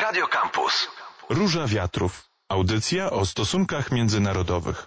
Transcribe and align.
Radio 0.00 0.26
Campus. 0.28 0.88
Róża 1.30 1.66
Wiatrów. 1.66 2.28
Audycja 2.48 3.10
o 3.10 3.26
stosunkach 3.26 3.92
międzynarodowych. 3.92 4.86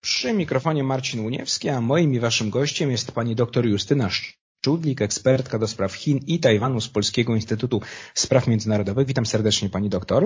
Przy 0.00 0.32
mikrofonie 0.32 0.84
Marcin 0.84 1.20
Uniewski, 1.26 1.68
a 1.68 1.80
moim 1.80 2.14
i 2.14 2.20
waszym 2.20 2.50
gościem 2.50 2.90
jest 2.90 3.12
pani 3.12 3.34
dr 3.34 3.66
Justyna 3.66 4.08
Szczudlik, 4.10 5.02
ekspertka 5.02 5.58
do 5.58 5.68
spraw 5.68 5.92
Chin 5.94 6.18
i 6.26 6.40
Tajwanu 6.40 6.80
z 6.80 6.88
Polskiego 6.88 7.34
Instytutu 7.34 7.80
Spraw 8.14 8.46
Międzynarodowych. 8.46 9.06
Witam 9.06 9.26
serdecznie 9.26 9.68
pani 9.70 9.88
doktor. 9.88 10.24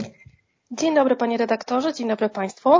Dzień 0.71 0.95
dobry 0.95 1.17
panie 1.17 1.37
redaktorze, 1.37 1.95
dzień 1.95 2.09
dobry 2.09 2.29
państwu. 2.29 2.71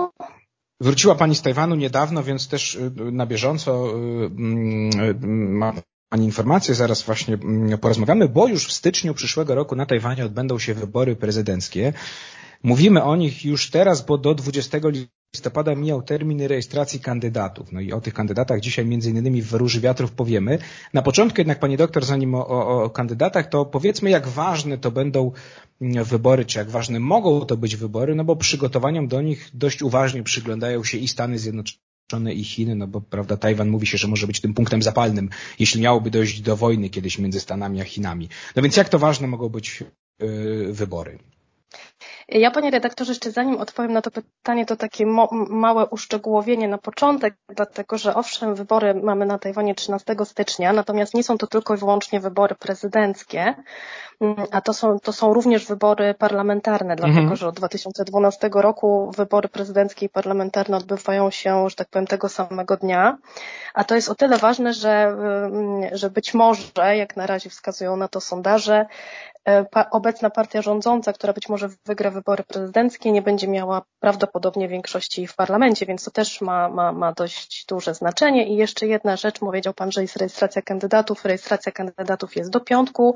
Wróciła 0.81 1.15
pani 1.15 1.35
z 1.35 1.43
Tajwanu 1.43 1.75
niedawno, 1.75 2.23
więc 2.23 2.49
też 2.49 2.75
y, 2.75 2.91
na 3.13 3.27
bieżąco 3.27 3.89
y, 3.97 5.27
ma 5.29 5.73
Pani 6.09 6.25
informację, 6.25 6.75
zaraz 6.75 7.02
właśnie 7.02 7.34
mm, 7.34 7.79
porozmawiamy, 7.79 8.29
bo 8.29 8.48
już 8.48 8.66
w 8.66 8.72
styczniu 8.72 9.14
przyszłego 9.14 9.54
roku 9.54 9.77
na 9.77 9.86
Tajwanie 9.86 10.25
odbędą 10.25 10.58
się 10.58 10.75
wybory 10.75 11.16
prezydenckie. 11.16 11.93
Mówimy 12.62 13.02
o 13.02 13.16
nich 13.16 13.44
już 13.44 13.71
teraz, 13.71 14.07
bo 14.07 14.18
do 14.18 14.35
20 14.35 14.79
listopada 15.35 15.75
mijał 15.75 16.02
termin 16.02 16.43
rejestracji 16.43 17.00
kandydatów. 17.00 17.72
No 17.72 17.80
i 17.80 17.93
o 17.93 18.00
tych 18.00 18.14
kandydatach 18.14 18.61
dzisiaj 18.61 18.86
między 18.86 19.11
innymi 19.11 19.43
w 19.43 19.52
Róży 19.52 19.80
Wiatrów 19.80 20.13
powiemy. 20.13 20.58
Na 20.94 21.02
początku 21.02 21.40
jednak 21.40 21.61
Pani 21.61 21.76
doktor, 21.76 22.04
zanim 22.04 22.35
o, 22.35 22.49
o, 22.49 22.82
o 22.82 22.90
kandydatach, 22.90 23.49
to 23.49 23.64
powiedzmy 23.64 24.11
jak 24.11 24.29
ważne 24.29 24.79
to 24.79 24.90
będą 24.90 25.32
mm, 25.80 26.04
wybory, 26.04 26.44
czy 26.44 26.58
jak 26.58 26.71
ważne 26.71 27.00
mogą 27.00 27.40
to 27.40 27.57
być 27.57 27.77
wybory, 27.77 28.14
no 28.14 28.25
bo 28.25 28.36
przygotowaniom 28.36 29.08
do 29.08 29.22
nich 29.22 29.50
dość 29.54 29.82
uważnie 29.82 30.22
przyglądają 30.22 30.85
się 30.85 30.99
i 30.99 31.08
Stany 31.08 31.38
Zjednoczone 31.38 31.88
i 32.34 32.44
Chiny, 32.44 32.75
no 32.75 32.86
bo 32.86 33.00
prawda, 33.00 33.36
Tajwan 33.36 33.69
mówi 33.69 33.86
się, 33.86 33.98
że 33.98 34.08
może 34.08 34.27
być 34.27 34.41
tym 34.41 34.55
punktem 34.55 34.83
zapalnym, 34.83 35.28
jeśli 35.58 35.80
miałoby 35.80 36.11
dojść 36.11 36.41
do 36.41 36.56
wojny 36.56 36.91
kiedyś 36.91 37.19
między 37.19 37.41
Stanami 37.41 37.80
a 37.80 37.84
Chinami. 37.84 38.28
No 38.56 38.62
więc 38.62 38.77
jak 38.77 38.89
to 38.89 38.98
ważne 38.98 39.27
mogą 39.27 39.48
być 39.48 39.84
yy, 40.20 40.72
wybory? 40.72 41.19
Ja, 42.28 42.50
panie 42.50 42.70
redaktorze, 42.70 43.11
jeszcze 43.11 43.31
zanim 43.31 43.56
odpowiem 43.56 43.92
na 43.92 44.03
to 44.03 44.11
pytanie, 44.11 44.67
to 44.67 44.77
takie 44.77 45.06
małe 45.50 45.86
uszczegółowienie 45.86 46.69
na 46.69 46.78
początek, 46.78 47.34
dlatego 47.48 47.98
że 47.98 48.14
owszem, 48.14 48.55
wybory 48.55 48.94
mamy 48.94 49.27
na 49.27 49.39
Tajwanie 49.39 49.75
13 49.75 50.16
stycznia, 50.25 50.72
natomiast 50.72 51.14
nie 51.14 51.22
są 51.22 51.39
to 51.39 51.47
tylko 51.47 51.75
i 51.75 51.78
wyłącznie 51.78 52.20
wybory 52.20 52.55
prezydenckie, 52.55 53.55
mm, 54.20 54.36
a 54.50 54.61
to 54.61 54.75
są, 54.75 54.98
to 55.00 55.12
są 55.12 55.34
również 55.34 55.67
wybory 55.67 56.14
parlamentarne, 56.14 56.97
dlatego 56.97 57.19
mhm. 57.19 57.36
że 57.36 57.48
od 57.48 57.56
2012 57.56 58.50
roku 58.55 59.11
wybory 59.17 59.48
prezydenckie 59.48 60.06
i 60.06 60.08
parlamentarne 60.08 60.77
odbywają 60.77 61.30
się, 61.30 61.69
że 61.69 61.77
tak 61.77 61.89
powiem, 61.89 62.06
tego 62.06 62.28
samego 62.28 62.77
dnia. 62.77 63.19
A 63.74 63.84
to 63.84 63.95
jest 63.95 64.08
o 64.08 64.14
tyle 64.14 64.39
ważne, 64.39 64.72
że, 64.72 64.91
mm, 64.91 65.97
że 65.97 66.11
być 66.11 66.34
może, 66.34 66.97
jak 66.97 67.17
na 67.17 67.27
razie 67.27 67.50
wskazują 67.50 67.97
na 67.97 68.08
to 68.08 68.20
sondaże, 68.20 68.86
obecna 69.91 70.30
partia 70.30 70.62
rządząca, 70.62 71.12
która 71.12 71.32
być 71.32 71.48
może 71.48 71.68
wygra 71.86 72.10
wybory 72.10 72.44
prezydenckie, 72.44 73.12
nie 73.12 73.22
będzie 73.22 73.48
miała 73.48 73.82
prawdopodobnie 74.00 74.68
większości 74.68 75.27
w 75.27 75.34
parlamencie, 75.34 75.86
więc 75.86 76.05
to 76.05 76.10
też 76.10 76.40
ma, 76.40 76.68
ma, 76.68 76.92
ma 76.92 77.12
dość 77.12 77.66
duże 77.68 77.94
znaczenie. 77.94 78.48
I 78.48 78.56
jeszcze 78.56 78.86
jedna 78.86 79.16
rzecz, 79.16 79.38
powiedział 79.38 79.74
Pan, 79.74 79.92
że 79.92 80.02
jest 80.02 80.16
rejestracja 80.16 80.62
kandydatów. 80.62 81.24
Rejestracja 81.24 81.72
kandydatów 81.72 82.36
jest 82.36 82.50
do 82.50 82.60
piątku, 82.60 83.14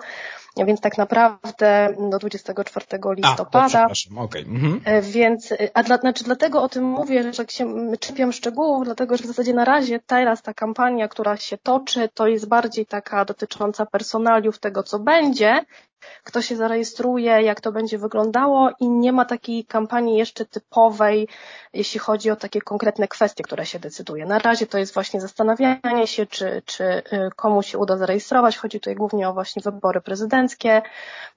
więc 0.56 0.80
tak 0.80 0.98
naprawdę 0.98 1.94
do 2.10 2.18
24 2.18 2.86
listopada. 3.16 3.86
A, 4.16 4.22
okay. 4.22 4.42
mhm. 4.42 4.80
E, 4.84 5.02
więc, 5.02 5.54
a 5.74 5.82
dla, 5.82 5.96
znaczy 5.96 6.24
dlatego 6.24 6.62
o 6.62 6.68
tym 6.68 6.84
mówię, 6.84 7.32
że 7.32 7.44
się 7.48 7.74
czepiam 8.00 8.32
szczegółów, 8.32 8.84
dlatego 8.84 9.16
że 9.16 9.24
w 9.24 9.26
zasadzie 9.26 9.54
na 9.54 9.64
razie 9.64 10.00
teraz 10.06 10.42
ta 10.42 10.54
kampania, 10.54 11.08
która 11.08 11.36
się 11.36 11.58
toczy, 11.58 12.08
to 12.14 12.26
jest 12.26 12.48
bardziej 12.48 12.86
taka 12.86 13.24
dotycząca 13.24 13.86
personaliów 13.86 14.58
tego, 14.58 14.82
co 14.82 14.98
będzie, 14.98 15.64
kto 16.24 16.42
się 16.42 16.56
zarejestruje, 16.56 17.42
jak 17.42 17.60
to 17.60 17.72
będzie 17.72 17.98
wyglądało 17.98 18.70
i 18.80 18.88
nie 18.88 19.12
ma 19.12 19.24
takiej 19.24 19.64
kampanii 19.64 20.18
jeszcze 20.18 20.44
typowej, 20.44 21.28
jeśli 21.72 22.00
chodzi 22.00 22.30
o 22.30 22.36
takie 22.36 22.60
konkretne 22.60 23.08
kwestie, 23.08 23.44
które 23.44 23.66
się 23.66 23.78
decyduje. 23.78 24.26
Na 24.26 24.38
razie 24.38 24.66
to 24.66 24.78
jest 24.78 24.94
właśnie 24.94 25.20
zastanawianie 25.20 26.06
się, 26.06 26.26
czy, 26.26 26.62
czy 26.66 26.84
y, 26.84 27.02
komu 27.36 27.62
się 27.62 27.78
uda 27.78 27.96
zarejestrować. 27.96 28.56
Chodzi 28.56 28.80
tutaj 28.80 28.94
głównie 28.94 29.28
o 29.28 29.32
właśnie 29.32 29.62
wybory 29.62 30.00
prezydenckie, 30.00 30.82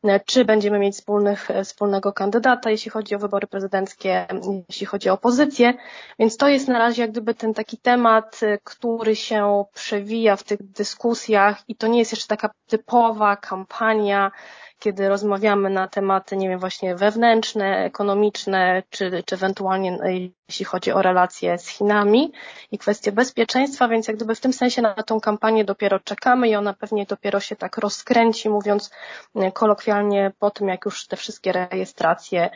y, 0.06 0.20
czy 0.26 0.46
będziemy 0.46 0.80
mieć 0.80 0.96
wspólnych, 0.96 1.52
y, 1.52 1.64
wspólnego 1.64 2.14
kandydata, 2.14 2.70
jeśli 2.70 2.92
chodzi 2.92 3.16
o 3.16 3.20
wybory 3.20 3.48
prezydenckie, 3.48 4.28
jeśli 4.70 4.86
chodzi 4.86 5.10
o 5.10 5.14
opozycję. 5.14 5.74
Więc 6.20 6.38
to 6.38 6.48
jest 6.48 6.68
na 6.68 6.80
razie 6.80 7.02
jak 7.02 7.12
gdyby 7.12 7.34
ten 7.34 7.54
taki 7.54 7.78
temat, 7.78 8.40
który 8.64 9.16
się 9.16 9.66
przewija 9.74 10.36
w 10.36 10.44
tych 10.44 10.64
dyskusjach 10.72 11.64
i 11.68 11.76
to 11.76 11.88
nie 11.88 12.00
jest 12.00 12.12
jeszcze 12.12 12.28
taka 12.28 12.50
typowa 12.68 13.36
kampania, 13.36 14.32
kiedy 14.80 15.10
rozmawiamy 15.10 15.70
na 15.70 15.88
tematy, 15.88 16.38
nie 16.38 16.50
wiem, 16.50 16.60
właśnie 16.60 16.96
wewnętrzne, 16.96 17.78
ekonomiczne, 17.78 18.84
czy, 18.90 19.24
czy 19.26 19.36
ewentualnie 19.36 19.92
no, 19.92 20.04
jeśli 20.50 20.66
chodzi 20.66 20.92
o 20.92 21.02
relacje 21.02 21.58
z 21.58 21.68
Chinami 21.68 22.32
i 22.72 22.78
kwestie 22.78 23.12
bezpieczeństwa, 23.12 23.88
więc 23.88 24.08
jak 24.08 24.18
gdyby 24.18 24.36
w 24.36 24.40
tym 24.40 24.54
sensie 24.54 24.82
na 24.82 24.94
tą 24.94 25.20
kampanię 25.20 25.66
dopiero 25.66 26.00
czekamy 26.00 26.50
i 26.50 26.56
ona 26.56 26.74
pewnie 26.74 27.06
dopiero 27.06 27.40
się 27.40 27.56
tak 27.56 27.78
rozkręci, 27.78 28.50
mówiąc 28.50 28.92
e, 29.36 29.52
kolokwialnie 29.52 30.32
po 30.40 30.52
tym, 30.52 30.68
jak 30.68 30.86
już 30.86 31.08
te 31.08 31.18
wszystkie 31.18 31.52
rejestracje 31.52 32.50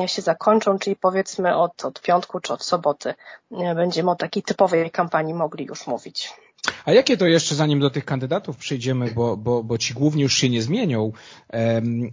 e, 0.00 0.08
się 0.08 0.22
zakończą, 0.22 0.78
czyli 0.78 0.96
powiedzmy 0.96 1.56
od, 1.56 1.84
od 1.84 2.02
piątku 2.02 2.40
czy 2.40 2.52
od 2.52 2.64
soboty 2.64 3.14
e, 3.52 3.74
będziemy 3.74 4.10
o 4.10 4.16
takiej 4.16 4.42
typowej 4.42 4.90
kampanii 4.90 5.34
mogli 5.34 5.64
już 5.64 5.86
mówić. 5.86 6.32
A 6.84 6.92
jakie 6.92 7.16
to 7.16 7.26
jeszcze, 7.26 7.54
zanim 7.54 7.80
do 7.80 7.90
tych 7.90 8.04
kandydatów 8.04 8.56
przejdziemy, 8.56 9.10
bo, 9.10 9.36
bo, 9.36 9.64
bo 9.64 9.78
ci 9.78 9.94
główni 9.94 10.22
już 10.22 10.34
się 10.34 10.48
nie 10.48 10.62
zmienią, 10.62 11.12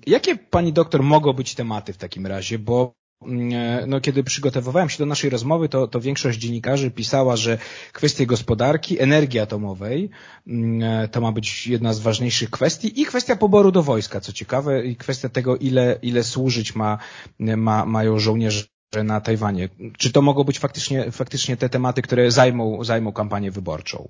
jakie 0.08 0.35
pani 0.35 0.74
doktor 0.74 1.03
mogą 1.03 1.34
być 1.34 1.56
tematy 1.56 1.94
w 1.94 1.97
takim 1.97 2.28
razie? 2.28 2.59
Bo 2.59 2.94
mm, 3.22 3.90
no, 3.90 4.02
kiedy 4.02 4.24
przygotowywałem 4.24 4.90
się 4.90 4.97
do 4.97 5.06
naszej 5.06 5.30
rozmowy, 5.30 5.69
to, 5.69 5.88
to 5.88 6.02
większość 6.02 6.40
dziennikarzy 6.40 6.91
pisała, 6.91 7.35
że 7.35 7.58
kwestie 7.94 8.25
gospodarki, 8.25 9.00
energii 9.00 9.40
atomowej 9.40 10.09
mm, 10.47 11.09
to 11.09 11.22
ma 11.22 11.31
być 11.31 11.68
jedna 11.68 11.94
z 11.94 12.00
ważniejszych 12.00 12.50
kwestii 12.50 13.02
i 13.02 13.06
kwestia 13.06 13.35
poboru 13.35 13.72
do 13.72 13.84
wojska, 13.84 14.22
co 14.22 14.34
ciekawe, 14.34 14.85
i 14.85 14.96
kwestia 14.96 15.29
tego, 15.29 15.58
ile, 15.58 16.00
ile 16.02 16.24
służyć 16.24 16.75
ma, 16.75 16.97
ma, 17.40 17.85
mają 17.85 18.19
żołnierze 18.19 18.64
na 19.03 19.22
Tajwanie. 19.22 19.69
Czy 19.97 20.12
to 20.12 20.22
mogą 20.22 20.44
być 20.44 20.59
faktycznie, 20.59 21.12
faktycznie 21.12 21.58
te 21.58 21.69
tematy, 21.69 22.02
które 22.02 22.31
zajmą, 22.31 22.84
zajmą 22.84 23.12
kampanię 23.12 23.52
wyborczą? 23.52 24.08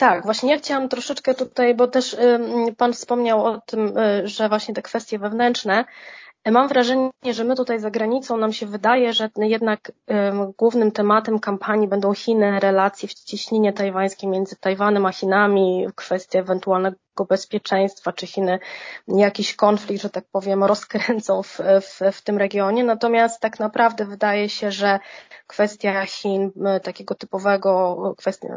Tak, 0.00 0.24
właśnie 0.24 0.50
ja 0.50 0.58
chciałam 0.58 0.88
troszeczkę 0.88 1.34
tutaj, 1.34 1.74
bo 1.74 1.88
też 1.88 2.16
Pan 2.76 2.92
wspomniał 2.92 3.44
o 3.44 3.60
tym, 3.60 3.98
y, 3.98 4.28
że 4.28 4.48
właśnie 4.48 4.74
te 4.74 4.82
kwestie 4.82 5.18
wewnętrzne, 5.18 5.84
Mam 6.50 6.68
wrażenie, 6.68 7.10
że 7.30 7.44
my 7.44 7.56
tutaj 7.56 7.80
za 7.80 7.90
granicą 7.90 8.36
nam 8.36 8.52
się 8.52 8.66
wydaje, 8.66 9.12
że 9.12 9.30
jednak 9.36 9.92
głównym 10.58 10.92
tematem 10.92 11.38
kampanii 11.38 11.88
będą 11.88 12.14
Chiny, 12.14 12.60
relacje, 12.60 13.08
wciśnienie 13.08 13.72
tajwańskie 13.72 14.26
między 14.26 14.56
Tajwanem 14.56 15.06
a 15.06 15.12
Chinami, 15.12 15.86
kwestie 15.94 16.38
ewentualnego 16.38 16.96
bezpieczeństwa, 17.28 18.12
czy 18.12 18.26
Chiny 18.26 18.58
jakiś 19.08 19.56
konflikt, 19.56 20.02
że 20.02 20.10
tak 20.10 20.24
powiem, 20.32 20.64
rozkręcą 20.64 21.42
w, 21.42 21.58
w, 21.80 22.00
w 22.12 22.22
tym 22.22 22.38
regionie. 22.38 22.84
Natomiast 22.84 23.40
tak 23.40 23.58
naprawdę 23.58 24.04
wydaje 24.04 24.48
się, 24.48 24.72
że 24.72 25.00
kwestia 25.46 26.06
Chin, 26.06 26.52
takiego 26.82 27.14
typowego 27.14 27.96
kwestia 28.18 28.48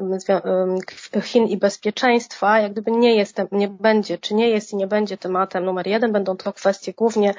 Chin 1.23 1.47
i 1.47 1.57
bezpieczeństwa, 1.57 2.59
jak 2.59 2.71
gdyby 2.71 2.91
nie 2.91 3.15
jest, 3.15 3.41
nie 3.51 3.67
będzie, 3.67 4.17
czy 4.17 4.33
nie 4.33 4.49
jest 4.49 4.73
i 4.73 4.75
nie 4.75 4.87
będzie 4.87 5.17
tematem 5.17 5.65
numer 5.65 5.87
jeden. 5.87 6.11
Będą 6.11 6.37
to 6.37 6.53
kwestie 6.53 6.93
głównie 6.93 7.33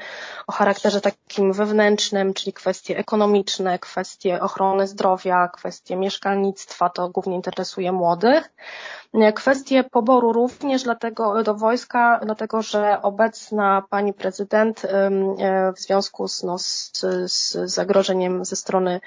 o 0.47 0.53
charakterze 0.53 1.01
takim 1.01 1.53
wewnętrznym, 1.53 2.35
czyli 2.35 2.53
kwestie 2.53 2.99
ekonomiczne, 2.99 3.79
kwestie 3.79 4.41
ochrony 4.41 4.87
zdrowia, 4.87 5.49
kwestie 5.49 5.97
mieszkalnictwa, 5.97 6.91
to 6.91 7.09
głównie 7.09 7.35
interesuje 7.35 7.93
młodych. 7.93 8.51
Kwestie 9.35 9.85
poboru 9.85 10.33
również 10.33 10.83
dlatego 10.83 11.14
do 11.45 11.55
wojska, 11.55 12.21
dlatego 12.25 12.63
że 12.63 13.03
obecna 13.03 13.83
pani 13.91 14.13
prezydent 14.13 14.85
e, 14.85 15.11
w 15.73 15.81
związku 15.81 16.29
z, 16.29 16.43
no, 16.43 16.59
z, 16.59 16.93
z 17.25 17.53
zagrożeniem 17.71 18.45
ze 18.45 18.57
strony 18.57 19.01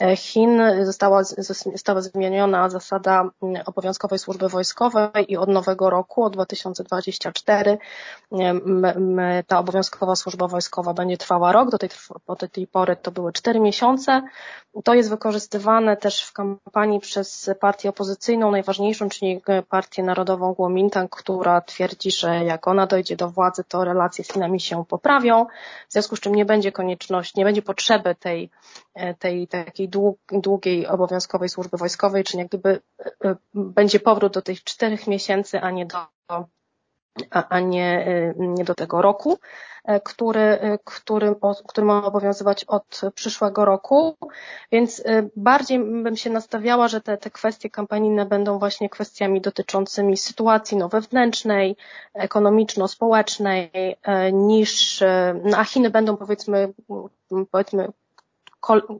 e, 0.00 0.16
Chin 0.16 0.62
została, 0.82 1.24
została 1.24 2.00
zmieniona 2.00 2.70
zasada 2.70 3.30
obowiązkowej 3.66 4.18
służby 4.18 4.48
wojskowej 4.48 5.32
i 5.32 5.36
od 5.36 5.48
nowego 5.48 5.90
roku, 5.90 6.24
od 6.24 6.32
2024 6.32 7.78
ta 9.46 9.58
obowiązkowa 9.58 10.16
służba 10.16 10.48
wojskowa 10.48 10.94
będzie 10.94 11.16
trwała 11.16 11.52
rok, 11.52 11.70
do 11.70 11.78
tej, 11.78 11.88
do 12.26 12.48
tej 12.48 12.66
pory 12.66 12.96
to 12.96 13.10
były 13.10 13.32
cztery 13.32 13.60
miesiące. 13.60 14.22
To 14.84 14.94
jest 14.94 15.10
wykorzystywane 15.10 15.96
też 15.96 16.24
w 16.24 16.32
kampanii 16.32 17.00
przez 17.00 17.50
partię 17.60 17.88
opozycyjną, 17.88 18.50
najważniejszą, 18.50 19.08
czyli 19.08 19.42
Partię 19.68 20.02
Narodową 20.02 20.54
Kuomintang, 20.54 21.10
która 21.42 21.60
twierdzi, 21.60 22.10
że 22.10 22.44
jak 22.44 22.68
ona 22.68 22.86
dojdzie 22.86 23.16
do 23.16 23.30
władzy, 23.30 23.64
to 23.64 23.84
relacje 23.84 24.24
z 24.24 24.32
Chinami 24.32 24.60
się 24.60 24.84
poprawią, 24.84 25.46
w 25.88 25.92
związku 25.92 26.16
z 26.16 26.20
czym 26.20 26.34
nie 26.34 26.44
będzie 26.44 26.72
konieczności, 26.72 27.38
nie 27.38 27.44
będzie 27.44 27.62
potrzeby 27.62 28.14
tej, 28.14 28.50
tej 29.18 29.48
takiej 29.48 29.88
długiej 30.32 30.86
obowiązkowej 30.86 31.48
służby 31.48 31.76
wojskowej, 31.76 32.24
czyli 32.24 32.38
jak 32.38 32.48
gdyby 32.48 32.80
e, 33.00 33.28
e, 33.30 33.36
będzie 33.54 34.00
powrót 34.00 34.32
do 34.32 34.42
tych 34.42 34.64
czterech 34.64 35.06
miesięcy, 35.06 35.60
a 35.60 35.70
nie 35.70 35.86
do 35.86 35.98
a, 37.30 37.60
nie, 37.60 38.06
nie 38.36 38.64
do 38.64 38.74
tego 38.74 39.02
roku. 39.02 39.38
E, 39.84 40.00
który, 40.00 40.58
który, 40.84 41.34
który 41.68 41.86
ma 41.86 42.04
obowiązywać 42.04 42.64
od 42.64 43.00
przyszłego 43.14 43.64
roku, 43.64 44.16
więc 44.72 45.02
e, 45.06 45.28
bardziej 45.36 45.78
bym 45.78 46.16
się 46.16 46.30
nastawiała, 46.30 46.88
że 46.88 47.00
te, 47.00 47.18
te 47.18 47.30
kwestie 47.30 47.70
kampanijne 47.70 48.26
będą 48.26 48.58
właśnie 48.58 48.88
kwestiami 48.88 49.40
dotyczącymi 49.40 50.16
sytuacji 50.16 50.76
no, 50.76 50.88
wewnętrznej, 50.88 51.76
ekonomiczno-społecznej, 52.14 53.70
e, 54.02 54.32
niż, 54.32 55.02
no, 55.44 55.56
a 55.56 55.64
Chiny 55.64 55.90
będą 55.90 56.16
powiedzmy, 56.16 56.72
powiedzmy 57.50 57.88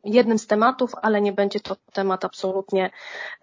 jednym 0.04 0.38
z 0.38 0.46
tematów, 0.46 0.92
ale 1.02 1.20
nie 1.20 1.32
będzie 1.32 1.60
to 1.60 1.76
temat 1.92 2.24
absolutnie, 2.24 2.90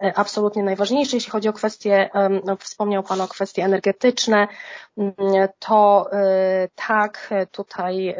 e, 0.02 0.12
absolutnie 0.16 0.62
najważniejszy. 0.62 1.16
Jeśli 1.16 1.30
chodzi 1.30 1.48
o 1.48 1.52
kwestie, 1.52 2.10
no, 2.44 2.56
wspomniał 2.56 3.02
Pan 3.02 3.20
o 3.20 3.28
kwestie 3.28 3.64
energetyczne, 3.64 4.48
mm, 4.98 5.14
to 5.58 6.08
e, 6.12 6.68
tak, 6.86 7.34
tutaj 7.52 8.16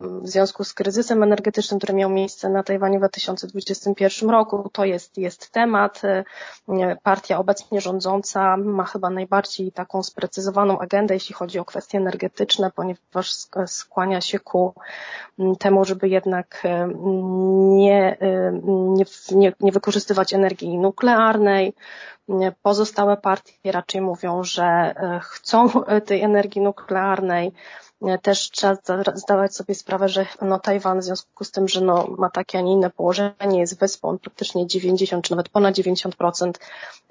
w 0.00 0.28
związku 0.28 0.64
z 0.64 0.74
kryzysem 0.74 1.22
energetycznym, 1.22 1.80
który 1.80 1.94
miał 1.94 2.10
miejsce 2.10 2.48
na 2.48 2.62
Tajwanie 2.62 2.98
w 2.98 3.00
2021 3.00 4.30
roku, 4.30 4.70
to 4.72 4.84
jest, 4.84 5.18
jest 5.18 5.50
temat. 5.50 6.02
E, 6.04 6.24
partia 7.02 7.38
obecnie 7.38 7.80
rządząca 7.80 8.56
ma 8.56 8.84
chyba 8.84 9.10
najbardziej 9.10 9.72
taką 9.72 10.02
sprecyzowaną 10.02 10.78
agendę, 10.78 11.14
jeśli 11.14 11.34
chodzi 11.34 11.58
o 11.58 11.64
kwestie 11.64 11.98
energetyczne, 11.98 12.70
ponieważ 12.70 13.32
skłania 13.66 14.20
się 14.20 14.38
ku 14.38 14.74
temu, 15.58 15.84
żeby 15.84 16.08
jednak 16.08 16.62
nie, 17.76 18.16
nie, 18.62 19.04
nie, 19.32 19.52
nie 19.60 19.72
wykorzystywać 19.72 20.32
energii 20.34 20.78
nuklearnej. 20.78 21.74
Pozostałe 22.62 23.16
partie 23.16 23.72
raczej 23.72 24.00
mówią, 24.00 24.44
że 24.44 24.64
e, 24.64 25.20
chcą 25.22 25.68
tej 26.06 26.22
energii 26.22 26.60
nuklearnej. 26.60 27.52
Też 28.22 28.50
trzeba 28.50 28.76
zdawać 29.14 29.54
sobie 29.54 29.74
sprawę, 29.74 30.08
że 30.08 30.26
no, 30.42 30.58
Tajwan 30.58 31.00
w 31.00 31.04
związku 31.04 31.44
z 31.44 31.50
tym, 31.50 31.68
że 31.68 31.80
no, 31.80 32.06
ma 32.18 32.30
takie, 32.30 32.58
a 32.58 32.60
nie 32.60 32.72
inne 32.72 32.90
położenie, 32.90 33.58
jest 33.58 33.80
wyspą, 33.80 34.18
praktycznie 34.18 34.66
90 34.66 35.24
czy 35.24 35.30
nawet 35.30 35.48
ponad 35.48 35.74
90% 35.74 36.52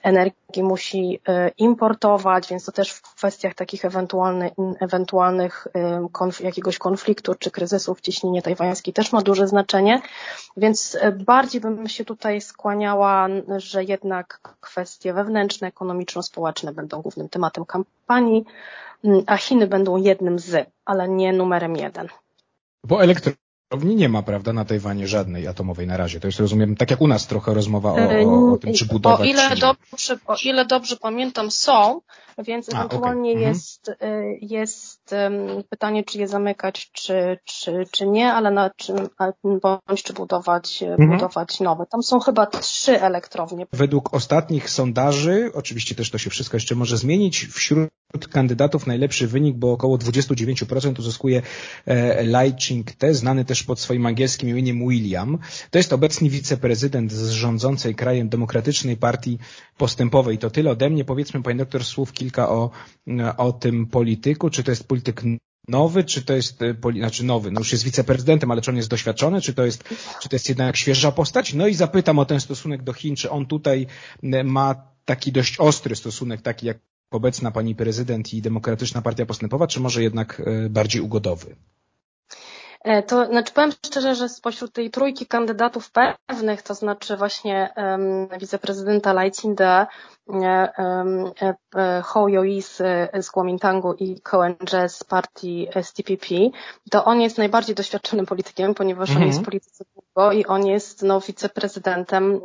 energii 0.04 0.64
musi 0.64 1.20
e, 1.28 1.50
importować, 1.58 2.48
więc 2.50 2.66
to 2.66 2.72
też 2.72 2.92
w 2.92 3.02
kwestiach 3.02 3.54
takich 3.54 3.86
ewentualnych, 3.86 4.54
ewentualnych 4.80 5.68
konf 6.12 6.42
jakiegoś 6.42 6.78
konfliktu 6.78 7.36
czy 7.36 7.52
kryzysu 7.52 7.96
w 7.96 8.02
ciśnienie 8.02 8.42
tajwańskiej 8.42 8.94
też 8.94 9.12
ma 9.12 9.22
duże 9.22 9.48
znaczenie, 9.48 10.02
więc 10.58 10.98
e, 11.02 11.12
bardziej 11.12 11.62
bym 11.62 11.88
się 11.88 12.06
tutaj 12.06 12.42
skłaniała, 12.42 13.28
że 13.58 13.84
jednak 13.84 14.58
kwestie 15.10 15.14
wewnętrzne, 15.14 15.68
ekonomiczno-społeczne 15.68 16.74
będą 16.74 17.02
głównym 17.02 17.30
tematem 17.30 17.66
kampanii, 17.66 18.46
a 19.26 19.38
Chiny 19.38 19.68
będą 19.68 19.98
jednym 19.98 20.40
z, 20.40 20.70
ale 20.86 21.10
nie 21.10 21.34
numerem 21.34 21.76
jeden. 21.76 22.08
Bo 22.84 23.00
elektrowni 23.72 23.96
nie 23.96 24.10
ma, 24.10 24.24
prawda, 24.24 24.54
na 24.54 24.66
Tajwanie 24.66 25.08
żadnej 25.08 25.48
atomowej 25.48 25.88
na 25.88 25.98
razie. 25.98 26.20
To 26.20 26.28
jest, 26.28 26.40
rozumiem, 26.40 26.76
tak 26.76 26.92
jak 26.92 27.02
u 27.02 27.08
nas 27.08 27.28
trochę 27.28 27.54
rozmowa 27.54 27.92
o, 27.92 27.96
o, 27.96 28.54
o 28.54 28.58
tym, 28.58 28.74
czy 28.74 28.86
budować, 28.86 29.22
o 29.22 29.24
ile, 29.24 29.50
czy 29.50 29.56
dobrze, 29.56 30.18
o 30.26 30.36
ile 30.44 30.66
dobrze 30.66 30.98
pamiętam, 30.98 31.52
są, 31.52 32.02
więc 32.38 32.74
ewentualnie 32.74 33.32
okay. 33.32 33.42
Jest, 33.42 33.90
mhm. 33.90 34.38
jest 34.42 35.16
pytanie, 35.70 36.04
czy 36.04 36.18
je 36.18 36.28
zamykać, 36.28 36.92
czy, 36.92 37.40
czy, 37.46 37.84
czy 37.92 38.08
nie, 38.08 38.34
ale 38.34 38.52
na 38.52 38.70
czym, 38.70 38.96
bądź 39.62 40.04
czy 40.04 40.14
budować, 40.14 40.84
mhm. 40.84 41.10
budować 41.10 41.60
nowe. 41.60 41.86
Tam 41.86 42.04
są 42.04 42.20
chyba 42.20 42.46
trzy 42.46 43.02
elektrownie. 43.02 43.68
Według 43.74 44.14
ostatnich 44.14 44.70
sondaży, 44.70 45.52
oczywiście 45.54 45.96
też 45.96 46.12
to 46.12 46.18
się 46.18 46.30
wszystko 46.30 46.58
jeszcze 46.58 46.76
może 46.76 46.98
zmienić, 46.98 47.46
wśród 47.46 47.90
kandydatów 48.18 48.88
najlepszy 48.88 49.28
wynik, 49.28 49.58
bo 49.58 49.72
około 49.72 49.98
29% 49.98 51.00
uzyskuje 51.00 51.42
e, 51.86 52.24
Lai 52.24 52.54
Ching-te, 52.54 53.14
znany 53.14 53.46
też 53.46 53.64
pod 53.64 53.80
swoim 53.80 54.06
angielskim 54.06 54.50
imieniem 54.50 54.88
William. 54.88 55.38
To 55.72 55.78
jest 55.78 55.94
obecny 55.94 56.30
wiceprezydent 56.30 57.12
z 57.12 57.30
rządzącej 57.30 57.96
krajem 57.96 58.30
demokratycznej 58.30 58.98
partii 58.98 59.40
postępowej. 59.78 60.38
To 60.38 60.50
tyle 60.50 60.72
ode 60.72 60.90
mnie. 60.90 61.06
Powiedzmy, 61.06 61.44
pani 61.44 61.60
doktor, 61.60 61.86
słów 61.86 62.14
kilka 62.14 62.50
o, 62.50 62.70
o 63.38 63.52
tym 63.52 63.86
polityku. 63.88 64.50
Czy 64.50 64.64
to 64.64 64.72
jest 64.72 64.88
polityk 64.88 65.24
nowy, 65.68 66.04
czy 66.04 66.22
to 66.22 66.34
jest, 66.34 66.62
e, 66.62 66.76
znaczy 66.98 67.26
nowy, 67.26 67.52
no 67.52 67.60
już 67.60 67.72
jest 67.72 67.84
wiceprezydentem, 67.84 68.52
ale 68.52 68.62
czy 68.62 68.72
on 68.72 68.78
jest 68.78 68.90
doświadczony, 68.90 69.42
czy 69.42 69.54
to 69.54 69.66
jest, 69.66 69.84
czy 70.22 70.30
to 70.30 70.36
jest 70.36 70.50
jednak 70.50 70.78
świeża 70.78 71.12
postać? 71.12 71.54
No 71.54 71.68
i 71.68 71.74
zapytam 71.74 72.20
o 72.20 72.26
ten 72.26 72.40
stosunek 72.40 72.84
do 72.84 72.94
Chin, 72.94 73.16
czy 73.16 73.30
on 73.30 73.46
tutaj 73.46 73.88
ma 74.44 74.76
taki 75.06 75.32
dość 75.32 75.60
ostry 75.60 75.96
stosunek, 75.96 76.42
taki 76.42 76.68
jak 76.68 76.78
obecna 77.12 77.52
pani 77.52 77.76
prezydent 77.76 78.34
i 78.34 78.42
Demokratyczna 78.42 79.02
Partia 79.02 79.26
Postępowa, 79.26 79.68
czy 79.68 79.80
może 79.80 80.04
jednak 80.04 80.42
e, 80.46 80.70
bardziej 80.70 81.02
ugodowy? 81.02 81.56
E, 82.84 83.04
to 83.04 83.26
znaczy 83.26 83.54
powiem 83.54 83.72
szczerze, 83.72 84.16
że 84.16 84.30
spośród 84.30 84.74
tej 84.74 84.90
trójki 84.90 85.26
kandydatów 85.26 85.92
pewnych, 85.92 86.62
to 86.62 86.74
znaczy 86.74 87.18
właśnie 87.18 87.70
um, 87.78 88.28
wiceprezydenta 88.40 89.14
Laitinda, 89.14 89.88
um, 90.28 90.44
um, 90.44 92.04
Ho 92.04 92.28
Yoi 92.28 92.62
z, 92.62 92.78
z 93.22 93.32
Kuomintangu 93.32 93.94
i 93.94 94.22
Cohen 94.22 94.56
z 94.88 95.04
partii 95.04 95.68
STPP, 95.82 96.28
to 96.92 97.06
on 97.06 97.22
jest 97.22 97.38
najbardziej 97.38 97.76
doświadczonym 97.76 98.26
politykiem, 98.26 98.74
ponieważ 98.74 99.16
on 99.16 99.24
jest 99.24 99.40
w 99.40 99.46
polityce 99.46 99.86
długo 99.96 100.32
i 100.32 100.46
on 100.46 100.68
jest 100.68 101.04
no, 101.04 101.22
wiceprezydentem 101.22 102.42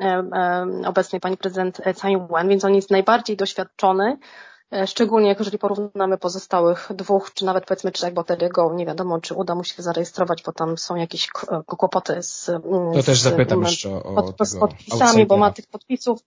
obecnej 0.86 1.20
pani 1.20 1.36
prezydent 1.36 1.80
Tsai 1.94 2.12
Ing-wen, 2.12 2.48
więc 2.48 2.64
on 2.64 2.74
jest 2.74 2.90
najbardziej 2.90 3.36
doświadczony 3.36 4.16
E, 4.16 4.53
szczególnie 4.86 5.28
jak 5.28 5.38
jeżeli 5.38 5.58
porównamy 5.58 6.18
pozostałych 6.18 6.88
dwóch, 6.94 7.30
czy 7.34 7.44
nawet 7.44 7.66
powiedzmy 7.66 7.92
trzech, 7.92 8.14
bo 8.14 8.24
Teriego 8.24 8.74
nie 8.74 8.86
wiadomo, 8.86 9.20
czy 9.20 9.34
uda 9.34 9.54
mu 9.54 9.64
się 9.64 9.82
zarejestrować, 9.82 10.42
bo 10.42 10.52
tam 10.52 10.78
są 10.78 10.96
jakieś 10.96 11.28
e, 11.50 11.62
kłopoty 11.66 12.22
z, 12.22 12.46
to 12.94 13.02
też 13.06 13.20
zapytam 13.20 13.62
jeszcze 13.62 13.90
o, 13.90 14.32
pod, 14.32 14.48
z 14.48 14.56
podpisami, 14.56 15.26
bo 15.26 15.36
ma 15.36 15.50
tych 15.50 15.66
podpisów 15.66 16.20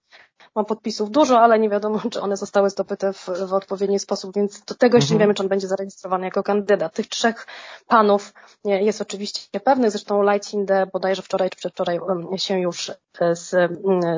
ma 0.55 0.63
podpisów 0.63 1.11
dużo, 1.11 1.39
ale 1.39 1.59
nie 1.59 1.69
wiadomo, 1.69 1.99
czy 2.11 2.21
one 2.21 2.37
zostały 2.37 2.69
zdobyte 2.69 3.13
w, 3.13 3.29
w 3.47 3.53
odpowiedni 3.53 3.99
sposób, 3.99 4.35
więc 4.35 4.61
do 4.61 4.75
tego 4.75 4.97
jeszcze 4.97 5.13
mhm. 5.13 5.19
nie 5.19 5.23
wiemy, 5.23 5.33
czy 5.33 5.43
on 5.43 5.49
będzie 5.49 5.67
zarejestrowany 5.67 6.25
jako 6.25 6.43
kandydat. 6.43 6.93
Tych 6.93 7.07
trzech 7.07 7.47
panów 7.87 8.33
jest 8.63 9.01
oczywiście 9.01 9.59
pewnych, 9.59 9.91
zresztą 9.91 10.21
Leitinde 10.21 10.87
bodajże 10.93 11.21
wczoraj 11.21 11.49
czy 11.49 11.57
przedwczoraj 11.57 11.99
się 12.37 12.59
już 12.59 12.91
e, 13.19 13.35
z, 13.35 13.49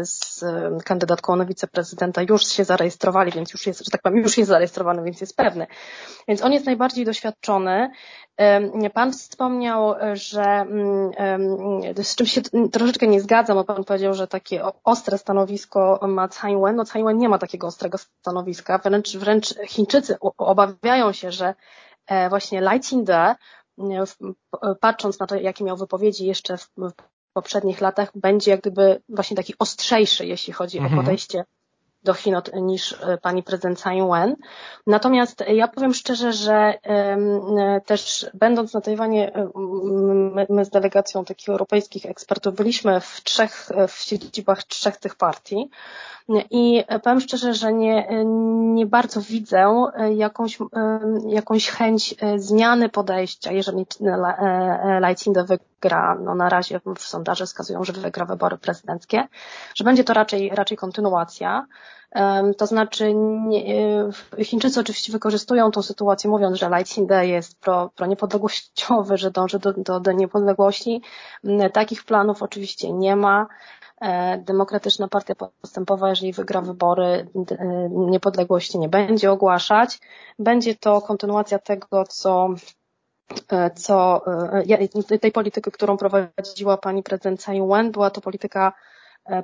z 0.04 0.44
kandydatką 0.84 1.36
na 1.36 1.46
wiceprezydenta 1.46 2.22
już 2.30 2.48
się 2.48 2.64
zarejestrowali, 2.64 3.32
więc 3.32 3.54
już 3.54 3.68
jest, 3.68 3.86
że 3.86 3.92
tak 3.92 4.02
powiem, 4.02 4.20
już 4.20 4.38
jest 4.38 4.50
zarejestrowany, 4.50 5.04
więc 5.04 5.22
jest 5.22 5.38
pewny. 5.38 5.68
Więc 6.28 6.42
on 6.42 6.54
jest 6.54 6.66
najbardziej 6.66 7.06
doświadczony. 7.06 7.92
Pan 8.94 9.12
wspomniał, 9.12 9.96
że 10.14 10.66
z 12.04 12.16
czym 12.16 12.28
się 12.28 12.42
troszeczkę 12.72 13.08
nie 13.08 13.22
zgadzam, 13.22 13.58
bo 13.58 13.64
Pan 13.64 13.84
powiedział, 13.84 14.14
że 14.14 14.28
takie 14.28 14.62
ostre 14.84 15.18
stanowisko 15.18 16.00
ma 16.10 16.28
Tsai 16.28 16.52
Ing-wen. 16.52 16.76
No 16.76 16.86
Tsai 16.86 17.00
Ing-wen 17.00 17.18
nie 17.18 17.30
ma 17.30 17.38
takiego 17.38 17.68
ostrego 17.68 17.98
stanowiska, 17.98 18.78
wręcz, 18.78 19.18
wręcz 19.18 19.56
Chińczycy 19.68 20.18
obawiają 20.38 21.12
się, 21.14 21.32
że 21.32 21.56
e, 22.08 22.30
właśnie 22.30 22.62
Lai 22.62 22.80
Ching-de, 22.80 23.36
patrząc 24.80 25.20
na 25.20 25.28
to, 25.28 25.36
jakie 25.36 25.64
miał 25.64 25.78
wypowiedzi 25.78 26.26
jeszcze 26.26 26.58
w 26.58 26.70
poprzednich 27.34 27.82
latach, 27.82 28.12
będzie 28.16 28.52
jak 28.52 28.62
gdyby 28.62 29.02
właśnie 29.10 29.38
taki 29.38 29.54
ostrzejszy, 29.60 30.26
jeśli 30.26 30.54
chodzi 30.54 30.78
mhm. 30.78 31.00
o 31.00 31.04
podejście 31.04 31.46
do 32.04 32.14
Chin 32.14 32.36
niż 32.54 32.94
e, 32.94 33.18
pani 33.18 33.44
prezydent 33.44 33.78
Tsai 33.80 33.98
Ing-wen. 33.98 34.36
Natomiast 34.88 35.44
ja 35.48 35.68
powiem 35.68 35.94
szczerze, 35.94 36.34
że 36.34 36.74
też 37.86 38.30
będąc 38.34 38.74
na 38.74 38.82
Tajwanie, 38.82 39.34
e, 39.36 39.50
my 40.50 40.66
z 40.66 40.70
delegacją 40.70 41.26
takich 41.26 41.50
europejskich 41.50 42.06
ekspertów 42.06 42.56
byliśmy 42.56 43.02
w 43.02 43.22
trzech, 43.24 43.70
w 43.88 43.96
siedzibach 44.02 44.64
trzech 44.64 44.98
tych 44.98 45.16
partii 45.16 45.70
i 46.52 46.84
powiem 47.04 47.20
szczerze, 47.20 47.54
że 47.54 47.74
nie, 47.74 48.08
nie 48.74 48.86
bardzo 48.86 49.22
widzę 49.22 49.90
jakąś, 50.16 50.58
jakąś 51.28 51.70
chęć 51.70 52.16
zmiany 52.36 52.90
podejścia, 52.90 53.52
jeżeli 53.52 53.86
Lajcinde 55.00 55.44
wygra, 55.44 56.18
no 56.24 56.36
na 56.36 56.50
razie 56.50 56.82
w 56.98 57.02
sondaże 57.02 57.46
wskazują, 57.46 57.84
że 57.84 57.94
wygra 57.94 58.26
wybory 58.26 58.58
prezydenckie, 58.58 59.28
że 59.76 59.84
będzie 59.84 60.04
to 60.04 60.14
raczej, 60.14 60.50
raczej 60.50 60.78
kontynuacja. 60.78 61.66
To 62.58 62.66
znaczy 62.66 63.14
Chińczycy 64.44 64.80
oczywiście 64.80 65.12
wykorzystują 65.12 65.72
tą 65.72 65.82
sytuację 65.82 66.30
mówiąc, 66.30 66.58
że 66.58 66.70
Lajcinde 66.70 67.28
jest 67.28 67.60
pro, 67.60 67.90
pro 67.96 68.06
niepodległościowy, 68.06 69.18
że 69.18 69.32
dąży 69.32 69.60
do, 69.60 69.74
do, 69.74 70.00
do 70.00 70.12
niepodległości. 70.12 71.02
Takich 71.74 72.04
planów 72.04 72.44
oczywiście 72.44 72.94
nie 72.94 73.16
ma. 73.16 73.48
E, 74.02 74.38
Demokratyczna 74.38 75.08
Partia 75.08 75.36
Postępowa, 75.36 76.10
jeżeli 76.10 76.34
wygra 76.34 76.62
wybory, 76.62 77.28
e, 77.52 77.90
niepodległości 77.92 78.80
nie 78.80 78.90
będzie 78.90 79.32
ogłaszać. 79.32 80.00
Będzie 80.40 80.76
to 80.76 81.02
kontynuacja 81.02 81.60
tego, 81.60 82.04
co 82.04 82.50
e, 83.52 83.72
co 83.72 84.22
tej 85.22 85.32
polityki, 85.32 85.72
którą 85.72 85.98
prowadziła 85.98 86.78
pani 86.78 87.04
prezydent 87.04 87.40
Tsai 87.40 87.58
Ing-wen, 87.58 87.92
była 87.92 88.10
to 88.10 88.22
polityka 88.22 88.74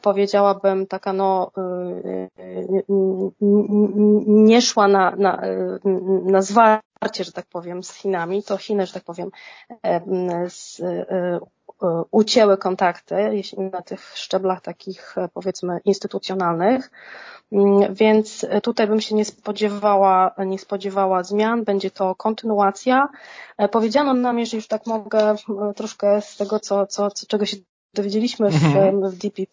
powiedziałabym 0.01 0.87
taka 0.87 1.13
no 1.13 1.51
nie 4.27 4.61
szła 4.61 4.87
na, 4.87 5.11
na, 5.15 5.41
na 6.23 6.41
zwarcie, 6.41 7.23
że 7.23 7.31
tak 7.31 7.45
powiem, 7.45 7.83
z 7.83 7.93
Chinami, 7.93 8.43
to 8.43 8.57
Chiny, 8.57 8.85
że 8.85 8.93
tak 8.93 9.03
powiem, 9.03 9.31
z, 10.49 10.81
ucięły 12.11 12.57
kontakty 12.57 13.15
jeśli 13.31 13.59
na 13.59 13.81
tych 13.81 14.11
szczeblach 14.15 14.61
takich 14.61 15.15
powiedzmy 15.33 15.79
instytucjonalnych, 15.85 16.91
mm, 17.51 17.93
więc 17.93 18.45
tutaj 18.63 18.87
bym 18.87 19.01
się 19.01 19.15
nie 19.15 19.25
spodziewała, 19.25 20.35
nie 20.45 20.59
spodziewała 20.59 21.23
zmian, 21.23 21.63
będzie 21.63 21.91
to 21.91 22.15
kontynuacja. 22.15 23.09
Powiedziano 23.71 24.13
nam, 24.13 24.39
jeżeli 24.39 24.57
już 24.57 24.67
tak 24.67 24.85
mogę, 24.85 25.35
troszkę 25.75 26.21
z 26.21 26.37
tego, 26.37 26.59
co, 26.59 26.87
co, 26.87 27.11
co 27.11 27.25
czego 27.27 27.45
się 27.45 27.57
dowiedzieliśmy 27.95 28.49
w, 28.49 28.65
mhm. 28.65 29.09
w 29.09 29.17
DPP, 29.17 29.51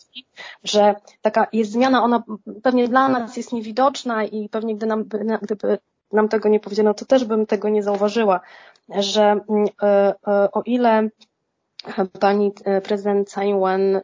że 0.65 0.95
taka 1.23 1.47
jest 1.53 1.73
zmiana, 1.73 2.05
ona 2.05 2.23
pewnie 2.63 2.89
dla 2.89 3.09
nas 3.09 3.37
jest 3.37 3.53
niewidoczna 3.53 4.25
i 4.25 4.49
pewnie 4.49 4.77
gdy 4.77 4.87
nam, 4.87 5.05
gdyby 5.43 5.79
nam 6.13 6.29
tego 6.29 6.49
nie 6.49 6.61
powiedziano, 6.61 6.95
to 6.95 7.05
też 7.05 7.25
bym 7.25 7.47
tego 7.47 7.69
nie 7.69 7.83
zauważyła, 7.83 8.41
że 8.89 9.41
e, 9.83 10.15
e, 10.27 10.49
o 10.53 10.63
ile 10.63 11.09
Pani 12.21 12.53
e, 12.65 12.81
prezydent 12.81 13.29
Tsai 13.29 13.49
Ing-wen 13.49 14.01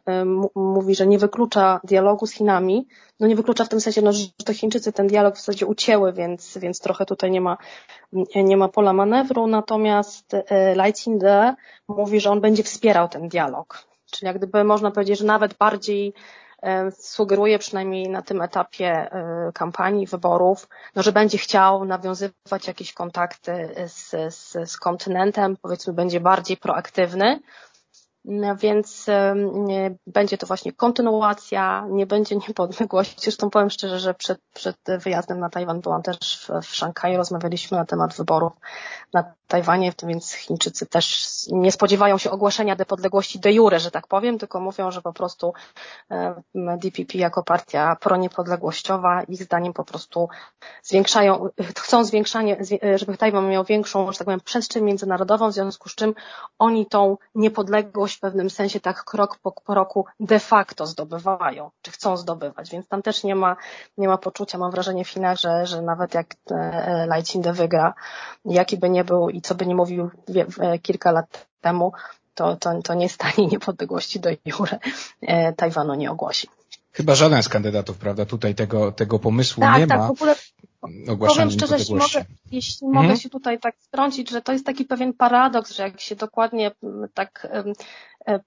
mówi, 0.55 0.95
że 0.95 1.07
nie 1.07 1.17
wyklucza 1.17 1.79
dialogu 1.83 2.27
z 2.27 2.31
Chinami. 2.31 2.87
No 3.19 3.27
nie 3.27 3.35
wyklucza 3.35 3.65
w 3.65 3.69
tym 3.69 3.81
sensie, 3.81 4.01
no, 4.01 4.13
że 4.13 4.25
to 4.45 4.53
Chińczycy 4.53 4.93
ten 4.93 5.07
dialog 5.07 5.35
w 5.35 5.37
zasadzie 5.37 5.65
ucięły, 5.65 6.13
więc, 6.13 6.57
więc 6.57 6.79
trochę 6.79 7.05
tutaj 7.05 7.31
nie 7.31 7.41
ma, 7.41 7.57
nie 8.35 8.57
ma 8.57 8.67
pola 8.67 8.93
manewru. 8.93 9.47
Natomiast 9.47 10.35
Lai 10.75 10.93
Ching-de 10.93 11.55
mówi, 11.87 12.19
że 12.19 12.29
on 12.29 12.41
będzie 12.41 12.63
wspierał 12.63 13.09
ten 13.09 13.27
dialog. 13.27 13.89
Czyli 14.11 14.27
jak 14.27 14.37
gdyby 14.37 14.63
można 14.63 14.91
powiedzieć, 14.91 15.19
że 15.19 15.25
nawet 15.25 15.53
bardziej 15.53 16.13
e, 16.61 16.91
sugeruje 16.91 17.59
przynajmniej 17.59 18.09
na 18.09 18.21
tym 18.21 18.41
etapie 18.41 18.87
e, 18.87 19.51
kampanii, 19.53 20.07
wyborów, 20.07 20.69
no, 20.95 21.03
że 21.03 21.11
będzie 21.11 21.37
chciał 21.37 21.85
nawiązywać 21.85 22.67
jakieś 22.67 22.93
kontakty 22.93 23.69
z, 23.87 24.35
z, 24.35 24.71
z 24.71 24.77
kontynentem, 24.77 25.57
powiedzmy 25.61 25.93
będzie 25.93 26.19
bardziej 26.19 26.57
proaktywny, 26.57 27.39
więc 28.57 29.05
będzie 30.07 30.37
to 30.37 30.47
właśnie 30.47 30.73
kontynuacja, 30.73 31.85
nie 31.89 32.05
będzie 32.05 32.35
niepodległości. 32.35 33.21
Zresztą 33.21 33.49
powiem 33.49 33.69
szczerze, 33.69 33.99
że 33.99 34.13
przed, 34.13 34.39
przed 34.53 34.77
wyjazdem 35.03 35.39
na 35.39 35.49
Tajwan 35.49 35.81
byłam 35.81 36.03
też 36.03 36.17
w, 36.19 36.65
w 36.65 36.75
Szanghaju, 36.75 37.17
rozmawialiśmy 37.17 37.77
na 37.77 37.85
temat 37.85 38.15
wyborów 38.15 38.53
na 39.13 39.33
Tajwanie, 39.47 39.93
więc 40.03 40.33
Chińczycy 40.33 40.85
też 40.85 41.29
nie 41.51 41.71
spodziewają 41.71 42.17
się 42.17 42.31
ogłoszenia 42.31 42.75
niepodległości 42.79 43.39
de 43.39 43.53
jure, 43.53 43.79
że 43.79 43.91
tak 43.91 44.07
powiem, 44.07 44.37
tylko 44.37 44.59
mówią, 44.59 44.91
że 44.91 45.01
po 45.01 45.13
prostu 45.13 45.53
DPP 46.55 47.17
jako 47.17 47.43
partia 47.43 47.95
proniepodległościowa, 47.95 49.23
ich 49.23 49.43
zdaniem 49.43 49.73
po 49.73 49.83
prostu 49.83 50.29
zwiększają, 50.83 51.49
chcą 51.77 52.03
zwiększanie, 52.03 52.57
żeby 52.95 53.17
Tajwan 53.17 53.49
miał 53.49 53.63
większą, 53.63 54.11
że 54.11 54.17
tak 54.17 54.25
powiem, 54.25 54.39
przestrzeń 54.39 54.83
międzynarodową, 54.83 55.49
w 55.49 55.53
związku 55.53 55.89
z 55.89 55.95
czym 55.95 56.15
oni 56.59 56.85
tą 56.85 57.17
niepodległość 57.35 58.18
w 58.19 58.21
pewnym 58.21 58.49
sensie 58.49 58.79
tak 58.79 59.03
krok 59.03 59.37
po 59.37 59.51
kroku 59.51 60.05
de 60.19 60.39
facto 60.39 60.87
zdobywają, 60.87 61.71
czy 61.81 61.91
chcą 61.91 62.17
zdobywać, 62.17 62.69
więc 62.71 62.87
tam 62.87 63.01
też 63.01 63.23
nie 63.23 63.35
ma, 63.35 63.55
nie 63.97 64.07
ma 64.07 64.17
poczucia, 64.17 64.57
mam 64.57 64.71
wrażenie 64.71 65.05
w 65.05 65.09
Chinach, 65.09 65.37
że, 65.37 65.65
że 65.65 65.81
nawet 65.81 66.13
jak 66.13 66.35
e, 66.51 67.05
Lai 67.07 67.23
Ching-de 67.23 67.53
wygra, 67.53 67.93
jaki 68.45 68.77
by 68.77 68.89
nie 68.89 69.03
był 69.03 69.29
i 69.29 69.41
co 69.41 69.55
by 69.55 69.65
nie 69.65 69.75
mówił 69.75 70.09
kilka 70.81 71.11
lat 71.11 71.47
temu, 71.61 71.91
to, 72.35 72.55
to, 72.55 72.81
to 72.81 72.93
nie 72.93 73.09
stanie 73.09 73.47
niepodległości 73.47 74.19
do 74.19 74.29
jure 74.45 74.79
e, 75.21 75.53
Tajwanu 75.53 75.95
nie 75.95 76.11
ogłosi. 76.11 76.47
Chyba 76.91 77.15
żaden 77.15 77.43
z 77.43 77.49
kandydatów, 77.49 77.97
prawda, 77.97 78.25
tutaj 78.25 78.55
tego, 78.55 78.91
tego 78.91 79.19
pomysłu 79.19 79.61
tak, 79.61 79.77
nie 79.77 79.87
tak, 79.87 79.99
ma. 79.99 80.07
W 80.07 80.11
ogóle 80.11 80.35
Powiem 81.27 81.51
szczerze, 81.51 81.77
jeśli 81.77 81.95
mogę, 81.95 82.25
jeśli 82.51 82.87
mogę 82.87 82.99
mhm. 82.99 83.19
się 83.19 83.29
tutaj 83.29 83.59
tak 83.59 83.75
wtrącić, 83.79 84.29
że 84.29 84.41
to 84.41 84.51
jest 84.51 84.65
taki 84.65 84.85
pewien 84.85 85.13
paradoks, 85.13 85.71
że 85.71 85.83
jak 85.83 86.01
się 86.01 86.15
dokładnie 86.15 86.71
tak 87.13 87.47
e, 87.51 87.63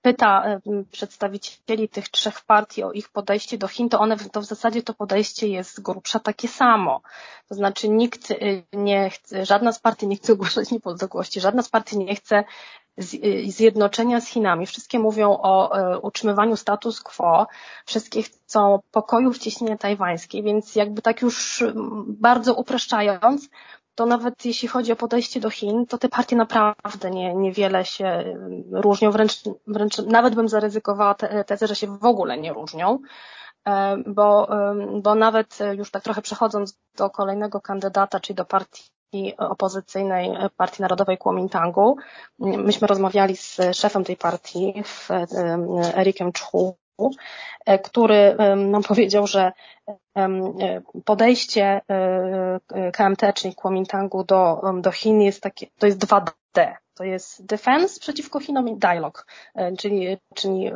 pyta 0.03 0.61
przedstawicieli 0.91 1.89
tych 1.89 2.09
trzech 2.09 2.41
partii 2.41 2.83
o 2.83 2.93
ich 2.93 3.09
podejście 3.09 3.59
do 3.59 3.69
Chin, 3.69 3.89
to 3.89 4.01
one 4.01 4.17
to 4.17 4.41
w 4.41 4.45
zasadzie 4.45 4.83
to 4.83 4.95
podejście 4.95 5.49
jest 5.49 5.75
z 5.75 5.81
grubsza 5.81 6.19
takie 6.21 6.49
samo. 6.49 7.01
To 7.49 7.55
znaczy 7.55 7.89
nikt 7.89 8.31
y, 8.31 8.63
nie 8.73 9.11
chce, 9.11 9.47
żadna 9.47 9.73
z 9.73 9.79
partii 9.79 10.07
nie 10.07 10.17
chce 10.17 10.33
ogłaszać 10.33 10.71
niepodległości, 10.71 11.41
żadna 11.41 11.63
z 11.63 11.69
partii 11.69 11.99
nie 11.99 12.15
chce 12.15 12.45
zjednoczenia 13.47 14.21
z 14.21 14.27
Chinami. 14.27 14.67
Wszystkie 14.67 14.99
mówią 14.99 15.39
o 15.43 15.79
e, 15.79 15.99
utrzymywaniu 15.99 16.57
status 16.57 17.01
quo, 17.01 17.47
wszystkie 17.87 18.23
chcą 18.23 18.81
pokoju 18.91 19.33
w 19.33 19.39
cieśninie 19.39 19.79
tajwańskiej, 19.79 20.43
więc 20.43 20.77
jakby 20.77 21.03
tak 21.03 21.23
już 21.23 21.65
bardzo 22.07 22.55
upraszczając, 22.55 23.49
to 23.95 24.07
nawet 24.07 24.45
jeśli 24.45 24.69
chodzi 24.69 24.93
o 24.93 24.97
podejście 24.97 25.41
do 25.41 25.51
Chin, 25.51 25.87
to 25.87 25.99
te 25.99 26.09
partie 26.09 26.37
naprawdę 26.37 27.11
nie, 27.11 27.35
niewiele 27.35 27.85
się 27.85 28.37
różnią, 28.71 29.11
wręcz, 29.11 29.43
wręcz 29.67 29.99
nawet 29.99 30.35
bym 30.35 30.49
zaryzykowała 30.49 31.15
te, 31.15 31.45
tezę, 31.45 31.67
że 31.67 31.77
się 31.77 31.87
w 31.99 32.05
ogóle 32.05 32.39
nie 32.39 32.53
różnią, 32.53 32.99
e, 33.69 33.97
bo, 34.07 34.49
bo 35.03 35.15
nawet 35.15 35.59
już 35.77 35.91
tak 35.91 36.03
trochę 36.03 36.23
przechodząc 36.23 36.79
do 36.97 37.11
kolejnego 37.11 37.61
kandydata, 37.61 38.21
czyli 38.21 38.37
do 38.37 38.45
partii 38.45 38.93
opozycyjnej 39.39 40.31
Partii 40.57 40.83
Narodowej 40.83 41.19
Kuomintangu. 41.19 41.97
Myśmy 42.39 42.87
rozmawiali 42.87 43.37
z 43.37 43.61
szefem 43.73 44.05
tej 44.05 44.17
partii, 44.17 44.83
Erikiem 45.95 46.33
Chu, 46.33 46.77
który 47.83 48.37
nam 48.57 48.83
powiedział, 48.83 49.27
że 49.27 49.53
podejście 51.05 51.81
e, 51.89 52.61
KMT, 52.93 53.33
czyli 53.35 53.55
Kuomintangu 53.55 54.25
do, 54.25 54.63
do 54.81 54.91
Chin 54.91 55.21
jest 55.21 55.43
takie, 55.43 55.67
to 55.79 55.87
jest 55.87 55.99
2D. 55.99 56.75
To 56.95 57.05
jest 57.05 57.47
defense 57.47 58.01
przeciwko 58.01 58.41
Chinom 58.41 58.69
i 58.69 58.77
dialog, 58.77 59.27
e, 59.55 59.77
czyli, 59.77 60.17
czyli 60.35 60.71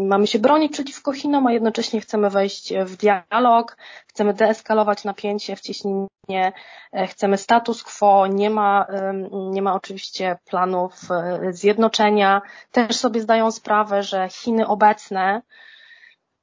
mamy 0.00 0.26
się 0.26 0.38
bronić 0.38 0.72
przeciwko 0.72 1.12
Chinom, 1.12 1.46
a 1.46 1.52
jednocześnie 1.52 2.00
chcemy 2.00 2.30
wejść 2.30 2.74
w 2.74 2.96
dialog, 2.96 3.76
chcemy 4.06 4.34
deeskalować 4.34 5.04
napięcie 5.04 5.56
w 5.56 5.60
cieśninie, 5.60 6.52
e, 6.92 7.06
chcemy 7.06 7.38
status 7.38 7.82
quo, 7.82 8.26
nie 8.26 8.50
ma, 8.50 8.86
nie 9.32 9.62
ma 9.62 9.74
oczywiście 9.74 10.38
planów 10.44 11.10
e, 11.10 11.52
zjednoczenia. 11.52 12.42
Też 12.70 12.96
sobie 12.96 13.20
zdają 13.20 13.50
sprawę, 13.50 14.02
że 14.02 14.28
Chiny 14.28 14.66
obecne 14.66 15.42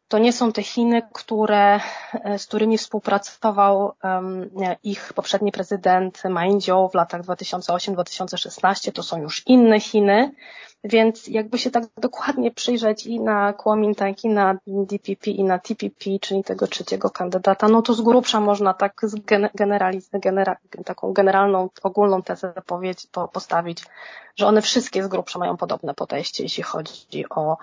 to 0.08 0.20
nie 0.20 0.34
są 0.34 0.52
te 0.52 0.63
Chiny, 0.63 1.02
które, 1.13 1.80
e, 2.13 2.40
z 2.40 2.48
którymi 2.48 2.78
współpracował 2.78 3.92
ich 4.84 5.13
poprzedni 5.13 5.52
prezydent 5.52 6.24
Ma 6.30 6.48
Ying-jeou 6.48 6.92
w 6.92 6.94
latach 6.94 7.22
2008-2016. 7.22 8.92
To 8.92 9.04
są 9.04 9.22
już 9.22 9.48
inne 9.48 9.80
Chiny. 9.80 10.32
Więc 10.84 11.28
jakby 11.28 11.58
się 11.58 11.72
tak 11.72 11.84
dokładnie 11.98 12.52
przyjrzeć 12.52 13.06
i 13.06 13.20
na 13.20 13.54
Kuomintang, 13.54 14.24
i 14.24 14.30
na 14.30 14.58
DPP, 14.68 15.32
i 15.32 15.44
na 15.44 15.60
TPP, 15.60 16.20
czyli 16.22 16.44
tego 16.44 16.68
trzeciego 16.68 17.10
kandydata, 17.10 17.68
no 17.68 17.82
to 17.82 17.94
z 17.94 18.02
grubsza 18.02 18.40
można 18.40 18.74
tak 18.74 19.02
generaliz, 19.56 20.10
genera, 20.13 20.58
taką 20.86 21.13
generalną, 21.13 21.70
ogólną 21.84 22.22
tezę 22.22 22.54
powiedzieć, 22.66 23.08
po, 23.12 23.28
postawić, 23.28 23.86
że 24.36 24.48
one 24.48 24.62
wszystkie 24.62 25.04
z 25.04 25.08
grubsza 25.08 25.40
mają 25.40 25.58
podobne 25.58 25.94
podejście, 25.94 26.44
jeśli 26.44 26.63
chodzi 26.63 27.25
o, 27.30 27.58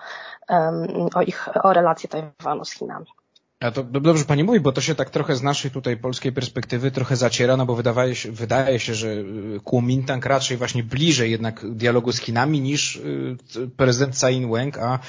um, 0.49 1.09
o 1.15 1.21
ich, 1.21 1.65
o 1.65 1.73
relacje 1.73 2.09
Tajwanu 2.09 2.65
z 2.65 2.71
Chinami. 2.71 3.20
A 3.61 3.71
to 3.71 3.83
dobrze 3.83 4.25
pani 4.25 4.43
mówi, 4.43 4.59
bo 4.59 4.71
to 4.71 4.81
się 4.81 4.95
tak 4.95 5.09
trochę 5.09 5.35
z 5.35 5.41
naszej 5.43 5.71
tutaj 5.71 5.97
polskiej 5.97 6.31
perspektywy 6.31 6.91
trochę 6.91 7.15
zaciera, 7.15 7.57
no 7.57 7.65
bo 7.65 7.75
wydaje 7.75 8.15
się, 8.15 8.31
wydaje 8.31 8.79
się 8.79 8.95
że 8.95 9.07
y, 9.07 9.59
Kuomintang 9.63 10.25
raczej 10.25 10.57
właśnie 10.57 10.83
bliżej 10.83 11.31
jednak 11.31 11.75
dialogu 11.75 12.11
z 12.11 12.19
Chinami 12.19 12.61
niż 12.61 12.95
y, 12.95 13.37
prezydent 13.77 14.15
Tsai 14.15 14.35
Ing-wen, 14.35 14.71
a, 14.81 14.99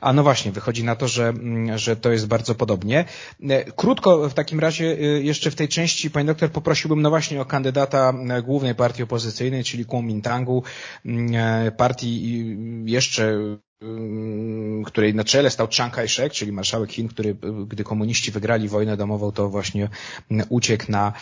a 0.00 0.12
no 0.12 0.22
właśnie, 0.22 0.52
wychodzi 0.52 0.84
na 0.84 0.96
to, 0.96 1.08
że, 1.08 1.28
mm, 1.28 1.78
że 1.78 1.96
to 1.96 2.12
jest 2.12 2.26
bardzo 2.26 2.54
podobnie. 2.54 3.04
E, 3.42 3.64
krótko 3.72 4.28
w 4.28 4.34
takim 4.34 4.60
razie 4.60 4.84
y, 4.84 5.22
jeszcze 5.22 5.50
w 5.50 5.54
tej 5.54 5.68
części, 5.68 6.10
pani 6.10 6.26
doktor, 6.26 6.50
poprosiłbym 6.50 7.02
no 7.02 7.10
właśnie 7.10 7.40
o 7.40 7.44
kandydata 7.44 8.12
e, 8.30 8.42
głównej 8.42 8.74
partii 8.74 9.02
opozycyjnej, 9.02 9.64
czyli 9.64 9.84
Kuomintangu, 9.84 10.62
mm, 11.06 11.34
e, 11.34 11.72
partii 11.72 12.46
jeszcze 12.84 13.38
której 14.86 15.14
na 15.14 15.24
czele 15.24 15.50
stał 15.50 15.68
Chiang 15.68 15.94
Kai-shek, 15.94 16.32
czyli 16.32 16.52
marszałek 16.52 16.92
Chin, 16.92 17.08
który 17.08 17.36
gdy 17.66 17.84
komuniści 17.84 18.30
wygrali 18.30 18.68
wojnę 18.68 18.96
domową, 18.96 19.32
to 19.32 19.48
właśnie 19.48 19.88
uciekł 20.48 20.84
na, 20.88 21.12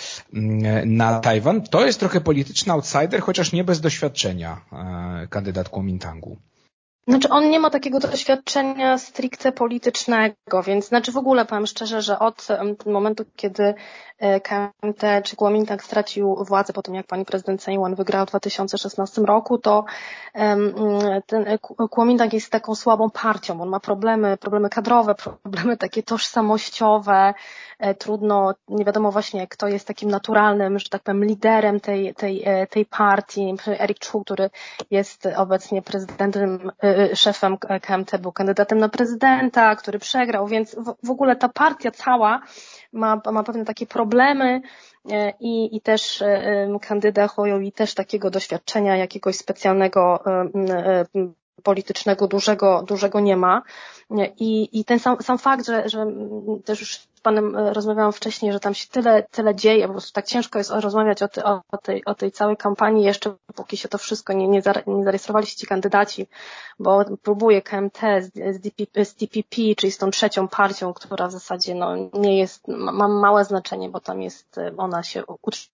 na 0.87 1.21
Tajwan. 1.21 1.63
To 1.63 1.87
jest 1.87 2.01
trochę 2.01 2.21
polityczny 2.21 2.73
outsider, 2.73 3.21
chociaż 3.21 3.53
nie 3.53 3.65
bez 3.65 3.81
doświadczenia 3.81 4.61
kandydat 5.31 5.69
Kuomintangu. 5.69 6.37
Znaczy 7.09 7.29
on 7.29 7.51
nie 7.51 7.61
ma 7.61 7.71
takiego 7.71 8.01
doświadczenia 8.01 8.99
stricte 8.99 9.53
politycznego, 9.53 10.63
więc 10.67 10.89
znaczy 10.89 11.13
w 11.13 11.17
ogóle 11.17 11.45
powiem 11.45 11.67
szczerze, 11.67 12.03
że 12.03 12.19
od 12.19 12.49
momentu, 12.87 13.25
kiedy 13.37 13.75
e, 14.25 14.41
KMT 14.41 15.03
czy 15.25 15.37
Kuomintang 15.37 15.83
stracił 15.85 16.45
władzę 16.45 16.73
po 16.73 16.83
tym, 16.83 16.95
jak 16.95 17.07
pani 17.07 17.25
prezydent 17.25 17.63
Sejwan 17.63 17.95
wygrała 17.95 18.27
w 18.27 18.29
2016 18.29 19.23
roku, 19.23 19.59
to 19.59 19.85
ten 21.27 21.45
Kuomintang 21.91 22.33
jest 22.33 22.51
taką 22.51 22.75
słabą 22.75 23.11
partią, 23.11 23.61
on 23.61 23.69
ma 23.69 23.81
problemy, 23.81 24.37
problemy 24.37 24.69
kadrowe, 24.69 25.15
problemy 25.43 25.77
takie 25.77 26.03
tożsamościowe, 26.03 27.35
e, 27.79 27.95
trudno, 27.95 28.55
nie 28.69 28.85
wiadomo 28.85 29.13
właśnie 29.13 29.47
kto 29.47 29.69
jest 29.69 29.87
takim 29.87 30.11
naturalnym, 30.11 30.79
że 30.79 30.89
tak 30.89 31.03
powiem, 31.03 31.25
liderem 31.25 31.81
tej, 31.81 32.15
tej, 32.15 32.43
e, 32.45 32.67
tej 32.67 32.87
partii. 32.87 33.55
Eric 33.79 34.11
Chu, 34.11 34.25
który 34.25 34.51
jest 34.91 35.29
obecnie 35.37 35.83
prezydentem, 35.83 36.71
e, 36.85 37.17
szefem 37.17 37.59
KMT, 37.59 38.19
był 38.19 38.33
kandydatem 38.33 38.79
na 38.79 38.89
prezydenta, 38.89 39.77
który 39.77 39.99
przegrał, 39.99 40.47
więc 40.47 40.77
w 41.03 41.11
ogóle 41.11 41.37
ta 41.37 41.49
partia 41.49 41.91
cała 41.91 42.41
ma, 42.95 43.21
ma 43.33 43.43
pewne 43.43 43.65
takie 43.65 43.87
problemy 43.87 44.61
i, 45.41 45.77
i 45.77 45.81
też 45.81 46.25
kandydat 46.81 47.31
Hoyowi 47.31 47.73
też 47.73 47.95
takiego 47.95 48.31
doświadczenia 48.31 48.97
jakiegoś 48.97 49.37
specjalnego 49.37 50.25
politycznego 51.63 52.29
dużego, 52.29 52.83
dużego 52.83 53.21
nie 53.21 53.37
ma. 53.37 53.63
I, 54.39 54.81
i 54.81 54.85
ten 54.85 54.99
sam, 54.99 55.17
sam 55.23 55.39
fakt, 55.39 55.67
że, 55.67 55.89
że 55.89 56.07
też 56.65 56.81
już 56.81 56.97
z 56.97 57.21
Panem 57.23 57.57
rozmawiałam 57.57 58.13
wcześniej, 58.13 58.53
że 58.53 58.61
tam 58.61 58.75
się 58.75 58.89
tyle, 58.89 59.23
tyle 59.23 59.55
dzieje, 59.55 59.87
po 59.87 59.93
prostu 59.93 60.13
tak 60.13 60.27
ciężko 60.27 60.59
jest 60.59 60.71
rozmawiać 60.71 61.23
o, 61.23 61.29
ty, 61.29 61.45
o, 61.45 61.79
tej, 61.83 62.05
o 62.05 62.15
tej 62.15 62.33
całej 62.33 62.57
kampanii, 62.57 63.05
jeszcze 63.05 63.35
póki 63.55 63.77
się 63.77 63.89
to 63.89 63.99
wszystko 63.99 64.33
nie, 64.33 64.49
nie, 64.49 64.63
zarejestrowali 64.63 65.47
się 65.47 65.57
ci 65.57 65.67
kandydaci, 65.67 66.27
bo 66.79 67.05
próbuje 67.23 67.63
KMT 67.63 67.99
z, 68.21 68.57
z, 68.57 68.61
DPP, 68.61 69.05
z 69.05 69.15
DPP, 69.15 69.57
czyli 69.77 69.93
z 69.93 69.99
tą 69.99 70.11
trzecią 70.11 70.49
partią, 70.49 70.95
która 70.95 71.29
w 71.29 71.33
zasadzie 71.33 71.75
no, 71.75 71.97
nie 72.13 72.39
jest, 72.39 72.69
ma 72.69 73.09
małe 73.09 73.45
znaczenie, 73.45 73.89
bo 73.89 74.01
tam 74.01 74.23
jest, 74.23 74.57
ona 74.77 75.03
się 75.03 75.23
utrzymuje 75.43 75.74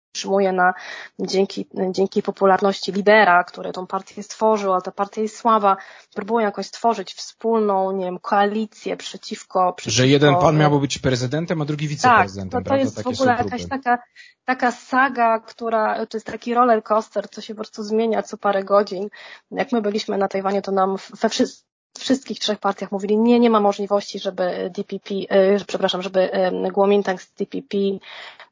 na, 0.52 0.74
dzięki, 1.18 1.66
dzięki 1.90 2.22
popularności 2.22 2.92
lidera, 2.92 3.44
który 3.44 3.72
tą 3.72 3.86
partię 3.86 4.22
stworzył, 4.22 4.72
a 4.72 4.80
ta 4.80 4.90
partia 4.90 5.22
jest 5.22 5.36
słaba, 5.36 5.76
próbują 6.14 6.46
jakoś 6.46 6.66
stworzyć 6.66 7.14
wspólną, 7.14 7.92
nie 7.92 8.04
wiem, 8.04 8.18
koalicję 8.18 8.96
przeciwko, 8.96 9.72
przeciwko 9.72 9.96
Że 9.96 10.08
jeden 10.08 10.34
pan 10.34 10.58
miałby 10.58 10.80
być 10.80 10.98
prezydentem, 10.98 11.62
a 11.62 11.64
drugi 11.64 11.88
wiceprezydentem, 11.88 12.64
tak, 12.64 12.64
to, 12.64 12.70
to 12.70 12.76
jest 12.76 13.02
w 13.02 13.06
ogóle 13.06 13.36
jakaś 13.38 13.68
taka, 13.68 13.98
taka 14.44 14.72
saga, 14.72 15.40
która, 15.40 16.06
to 16.06 16.16
jest 16.16 16.26
taki 16.26 16.54
roller 16.54 16.82
coaster, 16.82 17.30
co 17.30 17.40
się 17.40 17.54
po 17.54 17.58
prostu 17.58 17.82
zmienia 17.82 18.22
co 18.22 18.38
parę 18.38 18.64
godzin. 18.64 19.08
Jak 19.50 19.72
my 19.72 19.82
byliśmy 19.82 20.18
na 20.18 20.28
Tajwanie, 20.28 20.62
to 20.62 20.72
nam 20.72 20.96
we 21.20 21.28
wszystkich 21.28 21.75
wszystkich 21.98 22.38
trzech 22.38 22.58
partiach 22.58 22.92
mówili, 22.92 23.18
nie, 23.18 23.40
nie 23.40 23.50
ma 23.50 23.60
możliwości, 23.60 24.18
żeby 24.18 24.70
DPP, 24.76 25.14
e, 25.28 25.64
przepraszam, 25.66 26.02
żeby 26.02 26.32
e, 26.32 26.70
Kuomintang 26.70 27.22
z 27.22 27.32
DPP 27.32 27.76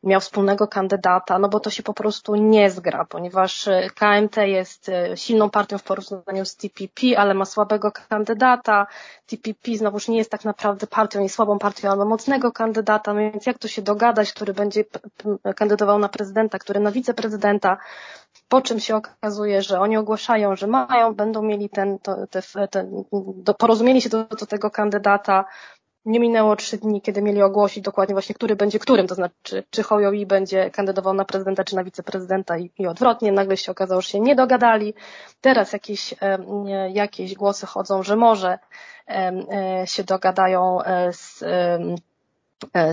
miał 0.02 0.20
wspólnego 0.20 0.68
kandydata, 0.68 1.38
no 1.38 1.48
bo 1.48 1.60
to 1.60 1.70
się 1.70 1.82
po 1.82 1.94
prostu 1.94 2.34
nie 2.34 2.70
zgra, 2.70 3.04
ponieważ 3.04 3.68
e, 3.68 3.90
KMT 3.94 4.36
jest 4.36 4.90
silną 5.14 5.50
partią 5.50 5.78
w 5.78 5.82
porównaniu 5.82 6.44
z 6.44 6.56
DPP, 6.56 7.18
ale 7.18 7.34
ma 7.34 7.44
słabego 7.44 7.92
kandydata. 8.08 8.86
DPP 9.30 9.76
znowuż 9.76 10.08
nie 10.08 10.18
jest 10.18 10.30
tak 10.30 10.44
naprawdę 10.44 10.86
partią, 10.86 11.20
nie 11.20 11.28
słabą 11.28 11.58
partią, 11.58 11.90
ale 11.90 12.04
mocnego 12.04 12.52
kandydata, 12.52 13.14
no 13.14 13.20
więc 13.20 13.46
jak 13.46 13.58
to 13.58 13.68
się 13.68 13.82
dogadać, 13.82 14.32
który 14.32 14.54
będzie 14.54 14.84
kandydował 15.56 15.98
na 15.98 16.08
prezydenta, 16.08 16.58
który 16.58 16.80
na 16.80 16.90
wiceprezydenta, 16.90 17.76
po 18.54 18.62
czym 18.62 18.80
się 18.80 18.96
okazuje, 18.96 19.62
że 19.62 19.80
oni 19.80 19.96
ogłaszają, 19.96 20.56
że 20.56 20.66
mają, 20.66 21.14
będą 21.14 21.42
mieli 21.42 21.68
ten, 21.68 21.98
to, 21.98 22.26
te, 22.26 22.86
do, 23.36 23.54
porozumieli 23.54 24.02
się 24.02 24.08
do, 24.08 24.24
do 24.24 24.46
tego 24.46 24.70
kandydata. 24.70 25.44
Nie 26.04 26.20
minęło 26.20 26.56
trzy 26.56 26.78
dni, 26.78 27.00
kiedy 27.02 27.22
mieli 27.22 27.42
ogłosić 27.42 27.84
dokładnie 27.84 28.14
właśnie, 28.14 28.34
który 28.34 28.56
będzie 28.56 28.78
którym, 28.78 29.06
to 29.06 29.14
znaczy, 29.14 29.64
czy 29.70 29.82
Hoyowi 29.82 30.26
będzie 30.26 30.70
kandydował 30.70 31.14
na 31.14 31.24
prezydenta, 31.24 31.64
czy 31.64 31.76
na 31.76 31.84
wiceprezydenta 31.84 32.58
i, 32.58 32.70
i 32.78 32.86
odwrotnie. 32.86 33.32
Nagle 33.32 33.56
się 33.56 33.72
okazało, 33.72 34.00
że 34.00 34.08
się 34.08 34.20
nie 34.20 34.34
dogadali. 34.34 34.94
Teraz 35.40 35.72
jakieś, 35.72 36.14
jakieś 36.92 37.34
głosy 37.34 37.66
chodzą, 37.66 38.02
że 38.02 38.16
może 38.16 38.58
e, 39.08 39.82
się 39.86 40.04
dogadają 40.04 40.82
e, 40.82 41.12
z 41.12 41.42
E, 41.42 41.78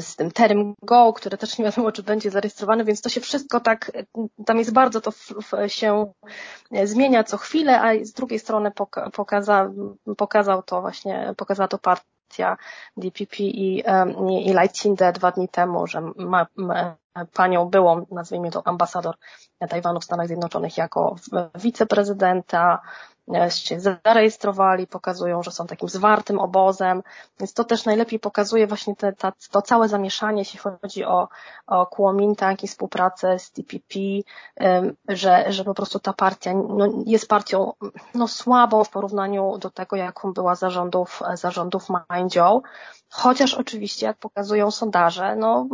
z 0.01 0.16
tym 0.16 0.32
Term 0.32 0.74
Go, 0.84 1.13
które 1.13 1.38
też 1.38 1.58
nie 1.58 1.66
wiadomo, 1.66 1.92
czy 1.92 2.04
będzie 2.04 2.32
zarejestrowane, 2.32 2.86
więc 2.86 3.01
to 3.01 3.10
się 3.10 3.22
wszystko 3.22 3.60
tak, 3.60 3.92
tam 4.46 4.58
jest 4.60 4.74
bardzo 4.74 5.01
to 5.01 5.12
się 5.68 6.13
zmienia 6.84 7.24
co 7.24 7.38
chwilę, 7.38 7.82
a 7.82 8.06
z 8.06 8.12
drugiej 8.12 8.40
strony 8.40 8.72
pokaza, 9.13 9.72
pokazał 10.18 10.63
to 10.63 10.82
właśnie, 10.82 11.34
pokazała 11.38 11.68
to 11.68 11.78
partia 11.78 12.58
DPP 12.98 13.43
i, 13.43 13.84
i, 14.30 14.50
i 14.50 14.54
dwa 15.13 15.32
dni 15.32 15.50
temu, 15.50 15.88
że 15.88 16.02
ma, 16.15 16.48
ma 16.56 17.01
panią 17.34 17.65
byłą, 17.65 18.06
nazwijmy 18.12 18.52
to 18.52 18.67
ambasador 18.67 19.15
Tajwanu 19.69 20.00
w 20.00 20.04
Stanach 20.04 20.28
Zjednoczonych 20.28 20.78
jako 20.78 21.15
wiceprezydenta, 21.56 22.82
się 23.50 23.80
zarejestrowali, 23.80 24.88
pokazują, 24.88 25.43
że 25.43 25.52
są 25.52 25.67
takim 25.67 25.89
zwartym 25.89 26.39
obozem, 26.39 27.04
więc 27.39 27.54
to 27.54 27.63
też 27.63 27.86
najlepiej 27.86 28.19
pokazuje 28.19 28.67
właśnie 28.67 28.95
te, 28.95 29.13
ta, 29.13 29.34
to 29.52 29.62
całe 29.62 29.88
zamieszanie, 29.88 30.41
jeśli 30.41 30.60
chodzi 30.60 31.06
o, 31.06 31.28
o 31.67 31.86
Kuomintang 31.86 32.63
i 32.63 32.67
współpracę 32.67 33.39
z 33.39 33.52
DPP, 33.52 34.00
że, 35.08 35.45
że 35.52 35.63
po 35.63 35.74
prostu 35.74 36.00
ta 36.00 36.13
partia 36.13 36.54
no, 36.54 36.88
jest 37.06 37.28
partią 37.28 37.74
no, 38.15 38.28
słabą 38.28 38.84
w 38.84 38.89
porównaniu 38.89 39.58
do 39.58 39.69
tego, 39.69 39.95
jaką 39.95 40.34
była 40.34 40.56
zarządów, 40.56 41.21
zarządów 41.34 41.88
Mainzhou, 41.89 42.62
chociaż 43.10 43.54
oczywiście, 43.54 44.06
jak 44.06 44.17
pokazują 44.17 44.71
sondaże, 44.71 45.36
no, 45.36 45.67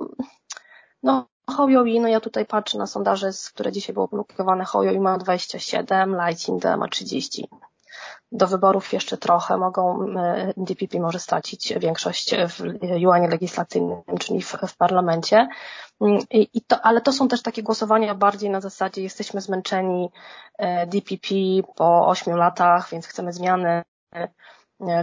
no 1.07 1.25
Hoyowi, 1.49 1.99
no 1.99 2.07
ja 2.07 2.19
tutaj 2.19 2.45
patrzę 2.45 2.77
na 2.77 2.87
sondaże, 2.87 3.29
które 3.53 3.71
dzisiaj 3.71 3.93
było 3.93 4.05
opublikowane. 4.05 4.65
Hoyowi 4.65 4.99
ma 4.99 5.17
27, 5.17 6.15
Lighting 6.27 6.63
ma 6.77 6.87
30. 6.87 7.47
Do 8.31 8.47
wyborów 8.47 8.93
jeszcze 8.93 9.17
trochę 9.17 9.57
mogą, 9.57 10.05
DPP 10.57 10.99
może 10.99 11.19
stracić 11.19 11.73
większość 11.79 12.35
w 12.35 12.59
juanie 12.99 13.27
legislacyjnym, 13.27 14.01
czyli 14.19 14.41
w, 14.41 14.51
w 14.67 14.77
parlamencie. 14.77 15.47
I, 16.31 16.49
I, 16.53 16.61
to, 16.61 16.81
ale 16.81 17.01
to 17.01 17.13
są 17.13 17.27
też 17.27 17.41
takie 17.41 17.63
głosowania 17.63 18.15
bardziej 18.15 18.49
na 18.49 18.61
zasadzie 18.61 19.03
jesteśmy 19.03 19.41
zmęczeni 19.41 20.09
e, 20.57 20.87
DPP 20.87 21.27
po 21.75 22.07
ośmiu 22.07 22.35
latach, 22.35 22.89
więc 22.89 23.07
chcemy 23.07 23.33
zmiany 23.33 23.83
E, 24.15 24.27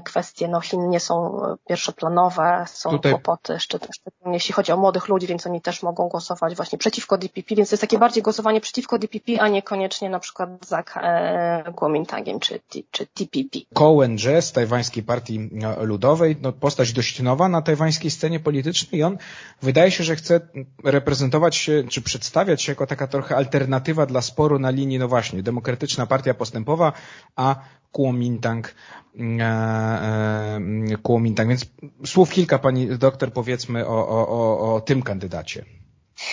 kwestie 0.05 0.49
no, 0.49 0.61
Chin 0.61 0.89
nie 0.89 1.01
są 1.01 1.45
e, 1.45 1.57
pierwszoplanowe, 1.69 2.65
są 2.69 2.91
Tutaj... 2.91 3.13
kłopoty, 3.13 3.61
szczególnie 3.61 4.35
jeśli 4.35 4.55
chodzi 4.55 4.73
o 4.73 4.77
młodych 4.77 5.09
ludzi, 5.09 5.27
więc 5.27 5.47
oni 5.47 5.61
też 5.61 5.83
mogą 5.83 6.09
głosować 6.09 6.57
właśnie 6.57 6.79
przeciwko 6.79 7.19
DPP, 7.19 7.55
więc 7.55 7.71
to 7.71 7.75
jest 7.75 7.81
takie 7.81 7.99
bardziej 7.99 8.23
głosowanie 8.23 8.61
przeciwko 8.61 8.99
DPP, 8.99 9.41
a 9.41 9.49
niekoniecznie 9.49 10.11
na 10.11 10.19
przykład 10.19 10.51
za 10.67 10.83
e, 10.97 11.73
Kuomintangiem 11.77 12.41
czy, 12.41 12.61
czy 12.91 13.07
TPP. 13.07 13.59
Cohen 13.75 14.19
z 14.41 14.53
tajwańskiej 14.53 15.03
partii 15.03 15.51
ludowej, 15.81 16.37
no, 16.43 16.53
postać 16.53 16.93
dość 16.93 17.23
nowa 17.23 17.49
na 17.49 17.63
tajwańskiej 17.63 18.11
scenie 18.11 18.41
politycznej 18.41 19.01
i 19.01 19.03
on 19.03 19.19
wydaje 19.63 19.91
się, 19.91 20.05
że 20.05 20.17
chce 20.17 20.41
reprezentować 20.85 21.57
się, 21.57 21.85
czy 21.91 22.03
przedstawiać 22.03 22.63
się 22.63 22.73
jako 22.73 22.87
taka 22.87 23.07
trochę 23.07 23.37
alternatywa 23.37 24.07
dla 24.07 24.21
sporu 24.23 24.59
na 24.59 24.71
linii, 24.71 24.99
no 24.99 25.09
właśnie, 25.09 25.43
demokratyczna 25.43 26.07
partia 26.07 26.35
postępowa, 26.35 26.93
a 27.37 27.57
Kuomintang, 27.95 28.75
e, 29.19 29.45
e, 29.45 30.61
Kuomintang. 31.03 31.49
Więc 31.49 31.67
słów 32.07 32.31
kilka 32.31 32.59
pani 32.59 32.99
doktor 32.99 33.33
powiedzmy 33.33 33.87
o, 33.87 34.09
o, 34.09 34.29
o, 34.29 34.75
o 34.75 34.81
tym 34.81 35.03
kandydacie 35.03 35.65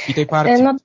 i 0.08 0.14
tej 0.14 0.26
partii. 0.26 0.54
E, 0.54 0.64
no, 0.64 0.76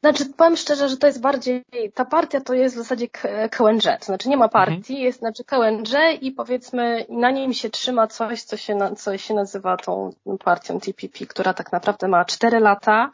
znaczy, 0.00 0.24
powiem 0.36 0.56
szczerze, 0.56 0.88
że 0.88 0.96
to 0.96 1.06
jest 1.06 1.20
bardziej, 1.20 1.64
ta 1.94 2.04
partia 2.04 2.40
to 2.40 2.54
jest 2.54 2.74
w 2.74 2.78
zasadzie 2.78 3.08
KNJ, 3.50 3.88
to 3.98 4.04
znaczy 4.04 4.28
nie 4.28 4.36
ma 4.36 4.48
partii, 4.48 4.92
mhm. 4.92 5.00
jest 5.00 5.18
znaczy 5.18 5.44
KNJ 5.44 5.94
i 6.20 6.32
powiedzmy 6.32 7.06
na 7.08 7.30
nim 7.30 7.52
się 7.52 7.70
trzyma 7.70 8.06
coś, 8.06 8.42
co 8.42 8.56
się, 8.56 8.78
co 8.96 9.18
się 9.18 9.34
nazywa 9.34 9.76
tą 9.76 10.10
partią 10.44 10.80
TPP, 10.80 11.26
która 11.26 11.54
tak 11.54 11.72
naprawdę 11.72 12.08
ma 12.08 12.24
cztery 12.24 12.60
lata 12.60 13.10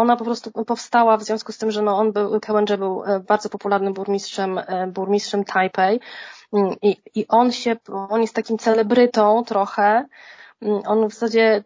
ona 0.00 0.16
po 0.16 0.24
prostu 0.24 0.50
powstała 0.50 1.16
w 1.16 1.22
związku 1.22 1.52
z 1.52 1.58
tym, 1.58 1.70
że 1.70 1.82
no 1.82 1.98
on 1.98 2.12
był, 2.12 2.40
Kełęże 2.40 2.78
był 2.78 3.04
e, 3.04 3.20
bardzo 3.20 3.48
popularnym 3.48 3.94
burmistrzem, 3.94 4.58
e, 4.58 4.86
burmistrzem 4.86 5.44
Taipei 5.44 6.00
mm, 6.52 6.74
i, 6.82 6.96
i 7.14 7.28
on 7.28 7.52
się, 7.52 7.76
on 8.08 8.20
jest 8.20 8.34
takim 8.34 8.58
celebrytą 8.58 9.44
trochę, 9.44 10.06
mm, 10.62 10.82
on 10.86 11.08
w 11.08 11.12
zasadzie, 11.12 11.62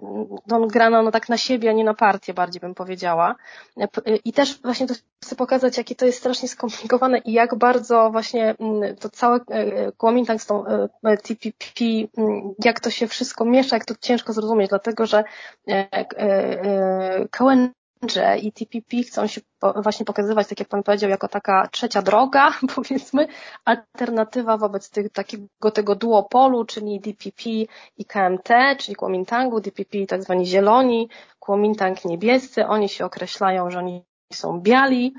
no 0.47 0.57
on 0.57 0.69
gra 0.69 0.91
no, 0.91 1.11
tak 1.11 1.29
na 1.29 1.37
siebie, 1.37 1.71
a 1.71 1.73
nie 1.73 1.85
na 1.85 1.95
partię 1.95 2.35
bardziej 2.35 2.61
bym 2.61 2.75
powiedziała. 2.75 3.35
E, 3.81 3.89
I 4.25 4.33
też 4.33 4.63
właśnie 4.63 4.87
to 4.87 4.95
chcę 5.23 5.37
pokazać, 5.37 5.79
jakie 5.79 5.95
to 5.95 6.07
jest 6.07 6.19
strasznie 6.19 6.49
skomplikowane 6.49 7.19
i 7.19 7.33
jak 7.33 7.55
bardzo 7.55 8.11
właśnie 8.11 8.55
mm, 8.61 8.97
to 8.97 9.09
całe 9.11 9.41
Kuomintang 9.97 10.43
z 10.43 10.47
tą 10.47 10.65
TPP, 11.03 11.85
jak 12.65 12.81
to 12.81 12.91
się 12.91 13.07
wszystko 13.07 13.45
miesza, 13.45 13.77
jak 13.77 13.85
to 13.85 13.95
ciężko 14.01 14.33
zrozumieć, 14.33 14.69
dlatego 14.69 15.07
że 15.07 15.25
Cohen 17.31 17.71
i 18.43 18.53
TPP 18.53 18.97
chcą 19.03 19.27
się 19.27 19.41
właśnie 19.83 20.07
pokazywać, 20.07 20.49
tak 20.49 20.61
jak 20.61 20.69
Pan 20.69 20.83
powiedział, 20.83 21.11
jako 21.11 21.29
taka 21.29 21.69
trzecia 21.69 22.03
droga, 22.03 22.53
powiedzmy, 22.75 23.27
alternatywa 23.65 24.57
wobec 24.57 24.91
tych, 24.91 25.13
takiego 25.13 25.71
tego 25.75 25.95
duopolu, 25.95 26.65
czyli 26.65 27.01
DPP 27.01 27.51
i 27.97 28.05
KMT, 28.05 28.49
czyli 28.79 28.95
Kuomintangu, 28.95 29.61
DPP 29.61 30.07
tak 30.07 30.23
zwani 30.23 30.47
zieloni, 30.47 31.09
Kuomintang 31.39 32.05
niebiescy, 32.05 32.67
oni 32.67 32.89
się 32.89 33.05
określają, 33.05 33.71
że 33.71 33.79
oni 33.79 34.05
są 34.33 34.61
biali, 34.61 35.15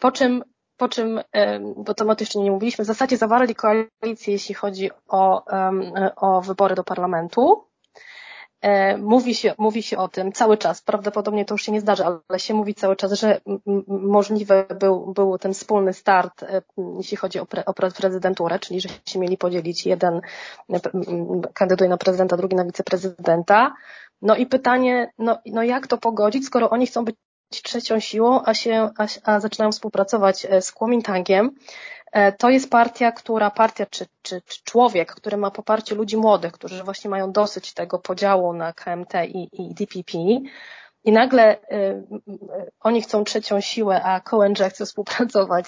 po 0.00 0.12
czym 0.12 0.44
po 0.76 0.88
czym, 0.88 1.20
bo 1.76 1.94
to 1.94 2.16
jeszcze 2.20 2.38
nie 2.38 2.50
mówiliśmy, 2.50 2.84
w 2.84 2.86
zasadzie 2.86 3.16
zawarli 3.16 3.54
koalicję, 3.54 4.32
jeśli 4.32 4.54
chodzi 4.54 4.90
o, 5.08 5.44
o 6.16 6.40
wybory 6.40 6.74
do 6.74 6.84
parlamentu. 6.84 7.69
E, 8.60 8.96
mówi 8.96 9.34
się, 9.34 9.54
mówi 9.58 9.82
się 9.82 9.98
o 9.98 10.08
tym 10.08 10.32
cały 10.32 10.58
czas, 10.58 10.82
prawdopodobnie 10.82 11.44
to 11.44 11.54
już 11.54 11.62
się 11.62 11.72
nie 11.72 11.80
zdarzy, 11.80 12.04
ale 12.04 12.38
się 12.38 12.54
mówi 12.54 12.74
cały 12.74 12.96
czas, 12.96 13.12
że 13.12 13.40
możliwy 13.86 14.66
był, 14.80 15.12
był 15.12 15.38
ten 15.38 15.54
wspólny 15.54 15.92
start, 15.92 16.42
e, 16.42 16.62
jeśli 16.96 17.16
chodzi 17.16 17.38
o, 17.38 17.46
pre, 17.46 17.64
o 17.64 17.74
prezydenturę, 17.74 18.58
czyli 18.58 18.80
że 18.80 18.88
się 19.06 19.18
mieli 19.18 19.38
podzielić 19.38 19.86
jeden 19.86 20.20
kandyduje 21.54 21.90
na 21.90 21.96
prezydenta, 21.96 22.36
drugi 22.36 22.56
na 22.56 22.64
wiceprezydenta. 22.64 23.74
No 24.22 24.36
i 24.36 24.46
pytanie, 24.46 25.12
no, 25.18 25.38
no 25.46 25.62
jak 25.62 25.86
to 25.86 25.98
pogodzić, 25.98 26.46
skoro 26.46 26.70
oni 26.70 26.86
chcą 26.86 27.04
być 27.04 27.16
trzecią 27.50 28.00
siłą, 28.00 28.40
a, 28.44 28.54
się, 28.54 28.90
a, 28.98 29.06
a 29.24 29.40
zaczynają 29.40 29.72
współpracować 29.72 30.46
e, 30.50 30.62
z 30.62 30.72
Kuomintangiem. 30.72 31.50
E, 32.12 32.32
to 32.32 32.50
jest 32.50 32.70
partia, 32.70 33.12
która, 33.12 33.50
partia 33.50 33.86
czy, 33.86 34.06
czy, 34.22 34.42
czy, 34.46 34.64
człowiek, 34.64 35.14
który 35.14 35.36
ma 35.36 35.50
poparcie 35.50 35.94
ludzi 35.94 36.16
młodych, 36.16 36.52
którzy 36.52 36.84
właśnie 36.84 37.10
mają 37.10 37.32
dosyć 37.32 37.74
tego 37.74 37.98
podziału 37.98 38.52
na 38.52 38.72
KMT 38.72 39.14
i, 39.24 39.48
i 39.52 39.74
DPP. 39.74 40.18
I 41.04 41.12
nagle 41.12 41.56
y, 41.56 42.02
oni 42.80 43.02
chcą 43.02 43.24
trzecią 43.24 43.60
siłę, 43.60 44.02
a 44.02 44.20
Cohen 44.20 44.54
chce 44.54 44.86
współpracować 44.86 45.66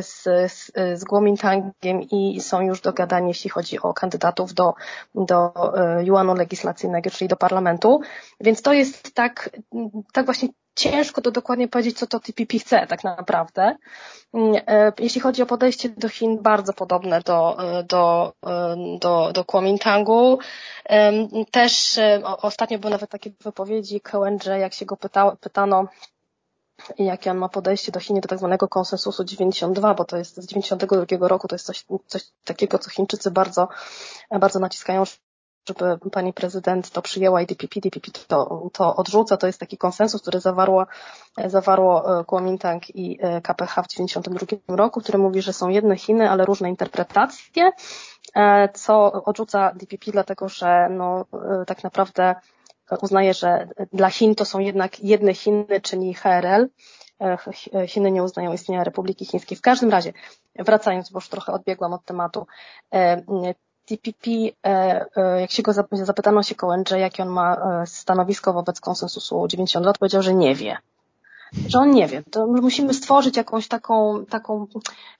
z, 0.00 0.22
z, 0.52 0.72
z 1.00 1.04
Kuomintangiem 1.04 2.02
i 2.10 2.40
są 2.40 2.60
już 2.60 2.80
dogadani, 2.80 3.28
jeśli 3.28 3.50
chodzi 3.50 3.80
o 3.80 3.94
kandydatów 3.94 4.54
do, 4.54 4.74
do 5.14 5.52
Juanu 6.02 6.34
legislacyjnego, 6.34 7.10
czyli 7.10 7.28
do 7.28 7.36
parlamentu. 7.36 8.00
Więc 8.40 8.62
to 8.62 8.72
jest 8.72 9.14
tak, 9.14 9.50
tak 10.12 10.24
właśnie 10.24 10.48
ciężko 10.74 11.20
to 11.20 11.30
dokładnie 11.30 11.68
powiedzieć, 11.68 11.98
co 11.98 12.06
to 12.06 12.20
TPP 12.20 12.58
chce 12.58 12.86
tak 12.86 13.04
naprawdę. 13.04 13.76
Mm, 14.34 14.62
e, 14.66 14.92
jeśli 14.98 15.20
chodzi 15.20 15.42
o 15.42 15.46
podejście 15.46 15.88
do 15.88 16.08
Chin, 16.08 16.42
bardzo 16.42 16.72
podobne 16.72 17.20
do, 17.20 17.56
e, 17.78 17.82
do, 17.82 18.32
e, 18.46 18.76
do, 19.00 19.32
do 19.32 19.44
Kuomintangu. 19.44 20.38
Też 21.50 22.00
ostatnio 22.22 22.78
były 22.78 22.90
nawet 22.90 23.10
takie 23.10 23.30
wypowiedzi 23.40 24.00
KNJ, 24.00 24.48
jak 24.60 24.74
się 24.74 24.86
go 24.86 24.96
pyta, 24.96 25.36
pytano, 25.40 25.88
jakie 26.98 27.30
on 27.30 27.36
ma 27.36 27.48
podejście 27.48 27.92
do 27.92 28.00
Chin, 28.00 28.20
do 28.20 28.28
tak 28.28 28.38
zwanego 28.38 28.68
konsensusu 28.68 29.24
92, 29.24 29.94
bo 29.94 30.04
to 30.04 30.16
jest 30.16 30.36
z 30.36 30.46
92 30.46 31.28
roku, 31.28 31.48
to 31.48 31.54
jest 31.54 31.66
coś, 31.66 31.84
coś 32.06 32.22
takiego, 32.44 32.78
co 32.78 32.90
Chińczycy 32.90 33.30
bardzo, 33.30 33.68
bardzo 34.30 34.58
naciskają, 34.58 35.04
żeby 35.68 36.10
pani 36.10 36.32
prezydent 36.32 36.90
to 36.90 37.02
przyjęła 37.02 37.42
i 37.42 37.46
DPP, 37.46 37.80
DPP 37.80 38.10
to, 38.28 38.68
to 38.72 38.96
odrzuca. 38.96 39.36
To 39.36 39.46
jest 39.46 39.60
taki 39.60 39.78
konsensus, 39.78 40.22
który 40.22 40.40
zawarło, 40.40 40.86
zawarło 41.46 42.20
e, 42.20 42.24
Kuomintang 42.24 42.96
i 42.96 43.18
e, 43.20 43.40
KPH 43.40 43.82
w 43.82 43.88
1992 43.88 44.76
roku, 44.76 45.00
który 45.00 45.18
mówi, 45.18 45.42
że 45.42 45.52
są 45.52 45.68
jedne 45.68 45.96
Chiny, 45.96 46.30
ale 46.30 46.44
różne 46.44 46.68
interpretacje, 46.68 47.70
e, 48.34 48.68
co 48.68 49.12
odrzuca 49.12 49.72
DPP, 49.74 50.12
dlatego 50.12 50.48
że 50.48 50.88
no, 50.90 51.24
tak 51.66 51.84
naprawdę 51.84 52.34
uznaje, 53.02 53.34
że 53.34 53.68
dla 53.92 54.10
Chin 54.10 54.34
to 54.34 54.44
są 54.44 54.58
jednak 54.58 55.00
jedne 55.00 55.34
Chiny, 55.34 55.80
czyli 55.82 56.14
HRL. 56.14 56.68
Chiny 57.86 58.10
nie 58.10 58.22
uznają 58.22 58.52
istnienia 58.52 58.84
Republiki 58.84 59.24
Chińskiej. 59.24 59.58
W 59.58 59.60
każdym 59.60 59.90
razie, 59.90 60.12
wracając, 60.58 61.10
bo 61.10 61.16
już 61.16 61.28
trochę 61.28 61.52
odbiegłam 61.52 61.92
od 61.92 62.04
tematu, 62.04 62.46
TPP, 63.86 64.30
e, 64.66 65.06
e, 65.16 65.40
jak 65.40 65.50
się 65.50 65.62
go 65.62 65.72
zapytano 65.92 66.42
się 66.42 66.54
Kołędrze, 66.54 66.98
jakie 66.98 67.22
on 67.22 67.28
ma 67.28 67.56
e, 67.56 67.86
stanowisko 67.86 68.52
wobec 68.52 68.80
konsensusu 68.80 69.48
90 69.48 69.86
lat, 69.86 69.98
powiedział, 69.98 70.22
że 70.22 70.34
nie 70.34 70.54
wie. 70.54 70.76
Że 71.68 71.78
on 71.78 71.90
nie 71.90 72.06
wie. 72.06 72.22
To 72.30 72.46
musimy 72.46 72.94
stworzyć 72.94 73.36
jakąś 73.36 73.68
taką, 73.68 74.24
taką 74.26 74.66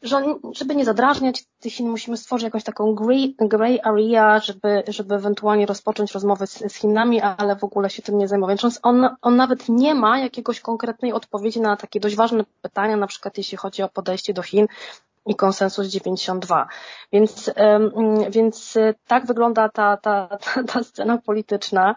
że 0.03 0.16
on, 0.16 0.38
żeby 0.53 0.74
nie 0.74 0.85
zadrażniać 0.85 1.44
tych 1.61 1.72
Chin, 1.72 1.88
musimy 1.88 2.16
stworzyć 2.16 2.44
jakąś 2.44 2.64
taką 2.64 2.94
grey, 3.40 3.81
area, 3.83 4.38
żeby, 4.38 4.83
żeby 4.88 5.14
ewentualnie 5.14 5.66
rozpocząć 5.66 6.12
rozmowy 6.12 6.46
z, 6.46 6.72
z 6.72 6.74
Chinami, 6.74 7.20
ale 7.20 7.57
w 7.57 7.64
ogóle 7.64 7.90
się 7.90 8.03
tym 8.03 8.18
nie 8.18 8.29
zajmować. 8.29 8.62
Więc 8.62 8.79
on, 8.83 9.09
on 9.22 9.37
nawet 9.37 9.68
nie 9.68 9.94
ma 9.94 10.18
jakiegoś 10.18 10.61
konkretnej 10.61 11.12
odpowiedzi 11.12 11.61
na 11.61 11.77
takie 11.77 12.00
dość 12.00 12.16
ważne 12.16 12.44
pytania, 12.62 12.96
na 12.96 13.07
przykład 13.07 13.38
jeśli 13.38 13.59
chodzi 13.59 13.83
o 13.83 13.88
podejście 13.88 14.35
do 14.35 14.42
Chin, 14.42 14.66
i 15.26 15.34
konsensus 15.37 15.87
92. 15.87 16.68
Więc, 17.12 17.50
więc 18.30 18.76
e, 18.76 18.94
tak 19.06 19.26
wygląda 19.26 19.68
ta, 19.68 19.96
ta, 19.96 20.28
ta, 20.28 20.64
ta 20.64 20.84
scena 20.84 21.18
polityczna, 21.18 21.96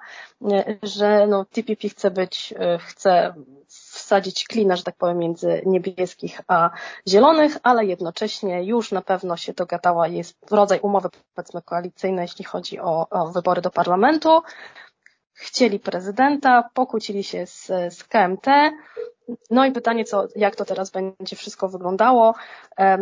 e, 0.52 0.78
że 0.84 1.28
no, 1.28 1.46
TPP 1.46 1.90
chce 1.90 2.12
być, 2.12 2.54
e, 2.60 2.78
chce 2.78 3.34
wsadzić 3.68 4.48
klina, 4.48 4.76
że 4.76 4.84
tak 4.84 4.96
powiem, 4.96 5.18
między 5.18 5.62
niebieskich 5.66 6.42
a 6.48 6.70
zielonych, 7.08 7.58
ale 7.64 7.86
jednocześnie 7.86 8.64
już 8.64 8.92
na 8.92 9.02
pewno 9.02 9.38
się 9.38 9.54
dogadała, 9.54 10.08
jest 10.08 10.38
rodzaj 10.52 10.80
umowy 10.80 11.10
powiedzmy 11.36 11.62
koalicyjnej, 11.62 12.22
jeśli 12.22 12.46
chodzi 12.46 12.80
o, 12.80 13.10
o 13.10 13.28
wybory 13.32 13.62
do 13.62 13.70
parlamentu. 13.70 14.42
Chcieli 15.34 15.80
prezydenta, 15.80 16.70
pokłócili 16.74 17.24
się 17.24 17.46
z, 17.46 17.66
z 17.68 18.04
KMT, 18.04 18.48
no 19.50 19.66
i 19.66 19.72
pytanie, 19.72 20.06
co, 20.06 20.28
jak 20.36 20.56
to 20.56 20.66
teraz 20.66 20.92
będzie 20.92 21.36
wszystko 21.36 21.70
wyglądało, 21.70 22.36
e, 22.80 22.98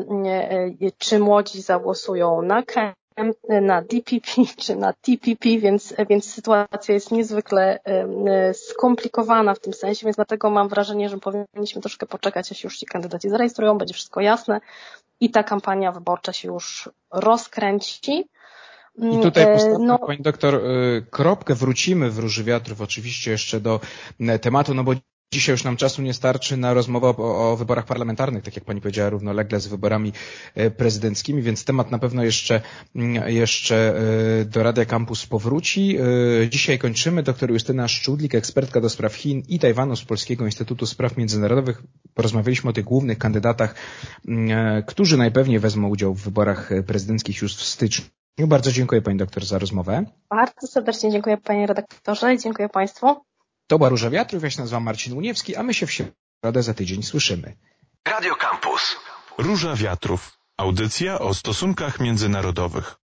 czy 0.97 1.19
młodzi 1.19 1.61
zagłosują 1.61 2.41
na 2.41 2.63
KM, 2.63 3.33
na 3.61 3.81
DPP 3.81 4.31
czy 4.63 4.75
na 4.75 4.93
TPP, 4.93 5.49
więc, 5.59 5.93
więc 6.09 6.33
sytuacja 6.33 6.93
jest 6.93 7.11
niezwykle 7.11 7.79
skomplikowana 8.53 9.53
w 9.53 9.59
tym 9.59 9.73
sensie, 9.73 10.05
więc 10.05 10.15
dlatego 10.15 10.49
mam 10.49 10.69
wrażenie, 10.69 11.09
że 11.09 11.17
powinniśmy 11.17 11.81
troszkę 11.81 12.05
poczekać, 12.05 12.51
aż 12.51 12.63
już 12.63 12.77
ci 12.77 12.85
kandydaci 12.85 13.29
zarejestrują, 13.29 13.77
będzie 13.77 13.93
wszystko 13.93 14.21
jasne 14.21 14.61
i 15.19 15.31
ta 15.31 15.43
kampania 15.43 15.91
wyborcza 15.91 16.33
się 16.33 16.47
już 16.47 16.89
rozkręci. 17.11 18.29
I 18.97 19.19
tutaj 19.21 19.43
e, 19.43 19.47
postawmy, 19.53 19.85
no, 19.85 19.99
pani 19.99 20.21
doktor, 20.21 20.55
e, 20.55 20.59
kropkę, 21.09 21.55
wrócimy 21.55 22.09
w 22.11 22.19
Róży 22.19 22.43
Wiatrów 22.43 22.81
oczywiście 22.81 23.31
jeszcze 23.31 23.59
do 23.59 23.79
tematu, 24.41 24.73
no 24.73 24.83
bo 24.83 24.91
Dzisiaj 25.35 25.53
już 25.53 25.63
nam 25.63 25.77
czasu 25.77 26.01
nie 26.01 26.13
starczy 26.13 26.57
na 26.57 26.73
rozmowę 26.73 27.07
o, 27.07 27.51
o, 27.51 27.57
wyborach 27.57 27.85
parlamentarnych, 27.85 28.43
tak 28.43 28.55
jak 28.55 28.65
pani 28.65 28.81
powiedziała, 28.81 29.09
równolegle 29.09 29.59
z 29.59 29.67
wyborami 29.67 30.13
e, 30.55 30.71
prezydenckimi, 30.71 31.41
więc 31.41 31.65
temat 31.65 31.91
na 31.91 31.99
pewno 31.99 32.23
jeszcze, 32.23 32.61
mm, 32.95 33.29
jeszcze 33.29 33.95
e, 34.41 34.45
do 34.45 34.63
Radia 34.63 34.85
Campus 34.85 35.25
powróci. 35.25 35.97
E, 36.43 36.49
dzisiaj 36.49 36.79
kończymy. 36.79 37.23
Doktor 37.23 37.51
Justyna 37.51 37.87
Szczudlik, 37.87 38.35
ekspertka 38.35 38.81
do 38.81 38.89
spraw 38.89 39.13
Chin 39.13 39.43
i 39.47 39.59
Tajwanu 39.59 39.95
z 39.95 40.05
Polskiego 40.05 40.45
Instytutu 40.45 40.85
Spraw 40.85 41.17
Międzynarodowych. 41.17 41.83
Porozmawialiśmy 42.13 42.69
o 42.69 42.73
tych 42.73 42.85
głównych 42.85 43.17
kandydatach, 43.17 43.75
mm, 44.27 44.83
którzy 44.83 45.17
najpewniej 45.17 45.59
wezmą 45.59 45.87
udział 45.89 46.13
w 46.13 46.21
wyborach 46.21 46.69
prezydenckich 46.87 47.41
już 47.41 47.55
w 47.55 47.63
styczniu. 47.63 48.05
Bardzo 48.39 48.71
dziękuję 48.71 49.01
pani 49.01 49.17
doktor 49.17 49.45
za 49.45 49.59
rozmowę. 49.59 50.05
Bardzo 50.29 50.67
serdecznie 50.67 51.11
dziękuję 51.11 51.37
panie 51.37 51.67
redaktorze 51.67 52.33
i 52.33 52.39
dziękuję 52.39 52.69
państwu. 52.69 53.15
To 53.67 53.77
była 53.77 53.89
Róża 53.89 54.09
Wiatrów, 54.09 54.43
ja 54.43 54.49
się 54.49 54.59
nazywam 54.61 54.83
Marcin 54.83 55.13
Uniewski, 55.13 55.55
a 55.55 55.63
my 55.63 55.73
się 55.73 55.85
w 55.87 55.91
środę 55.91 56.63
za 56.63 56.73
tydzień 56.73 57.03
słyszymy. 57.03 57.57
Radio 58.07 58.35
Campus. 58.35 58.95
Róża 59.37 59.75
Wiatrów. 59.75 60.31
Audycja 60.57 61.19
o 61.19 61.33
stosunkach 61.33 61.99
międzynarodowych. 61.99 62.95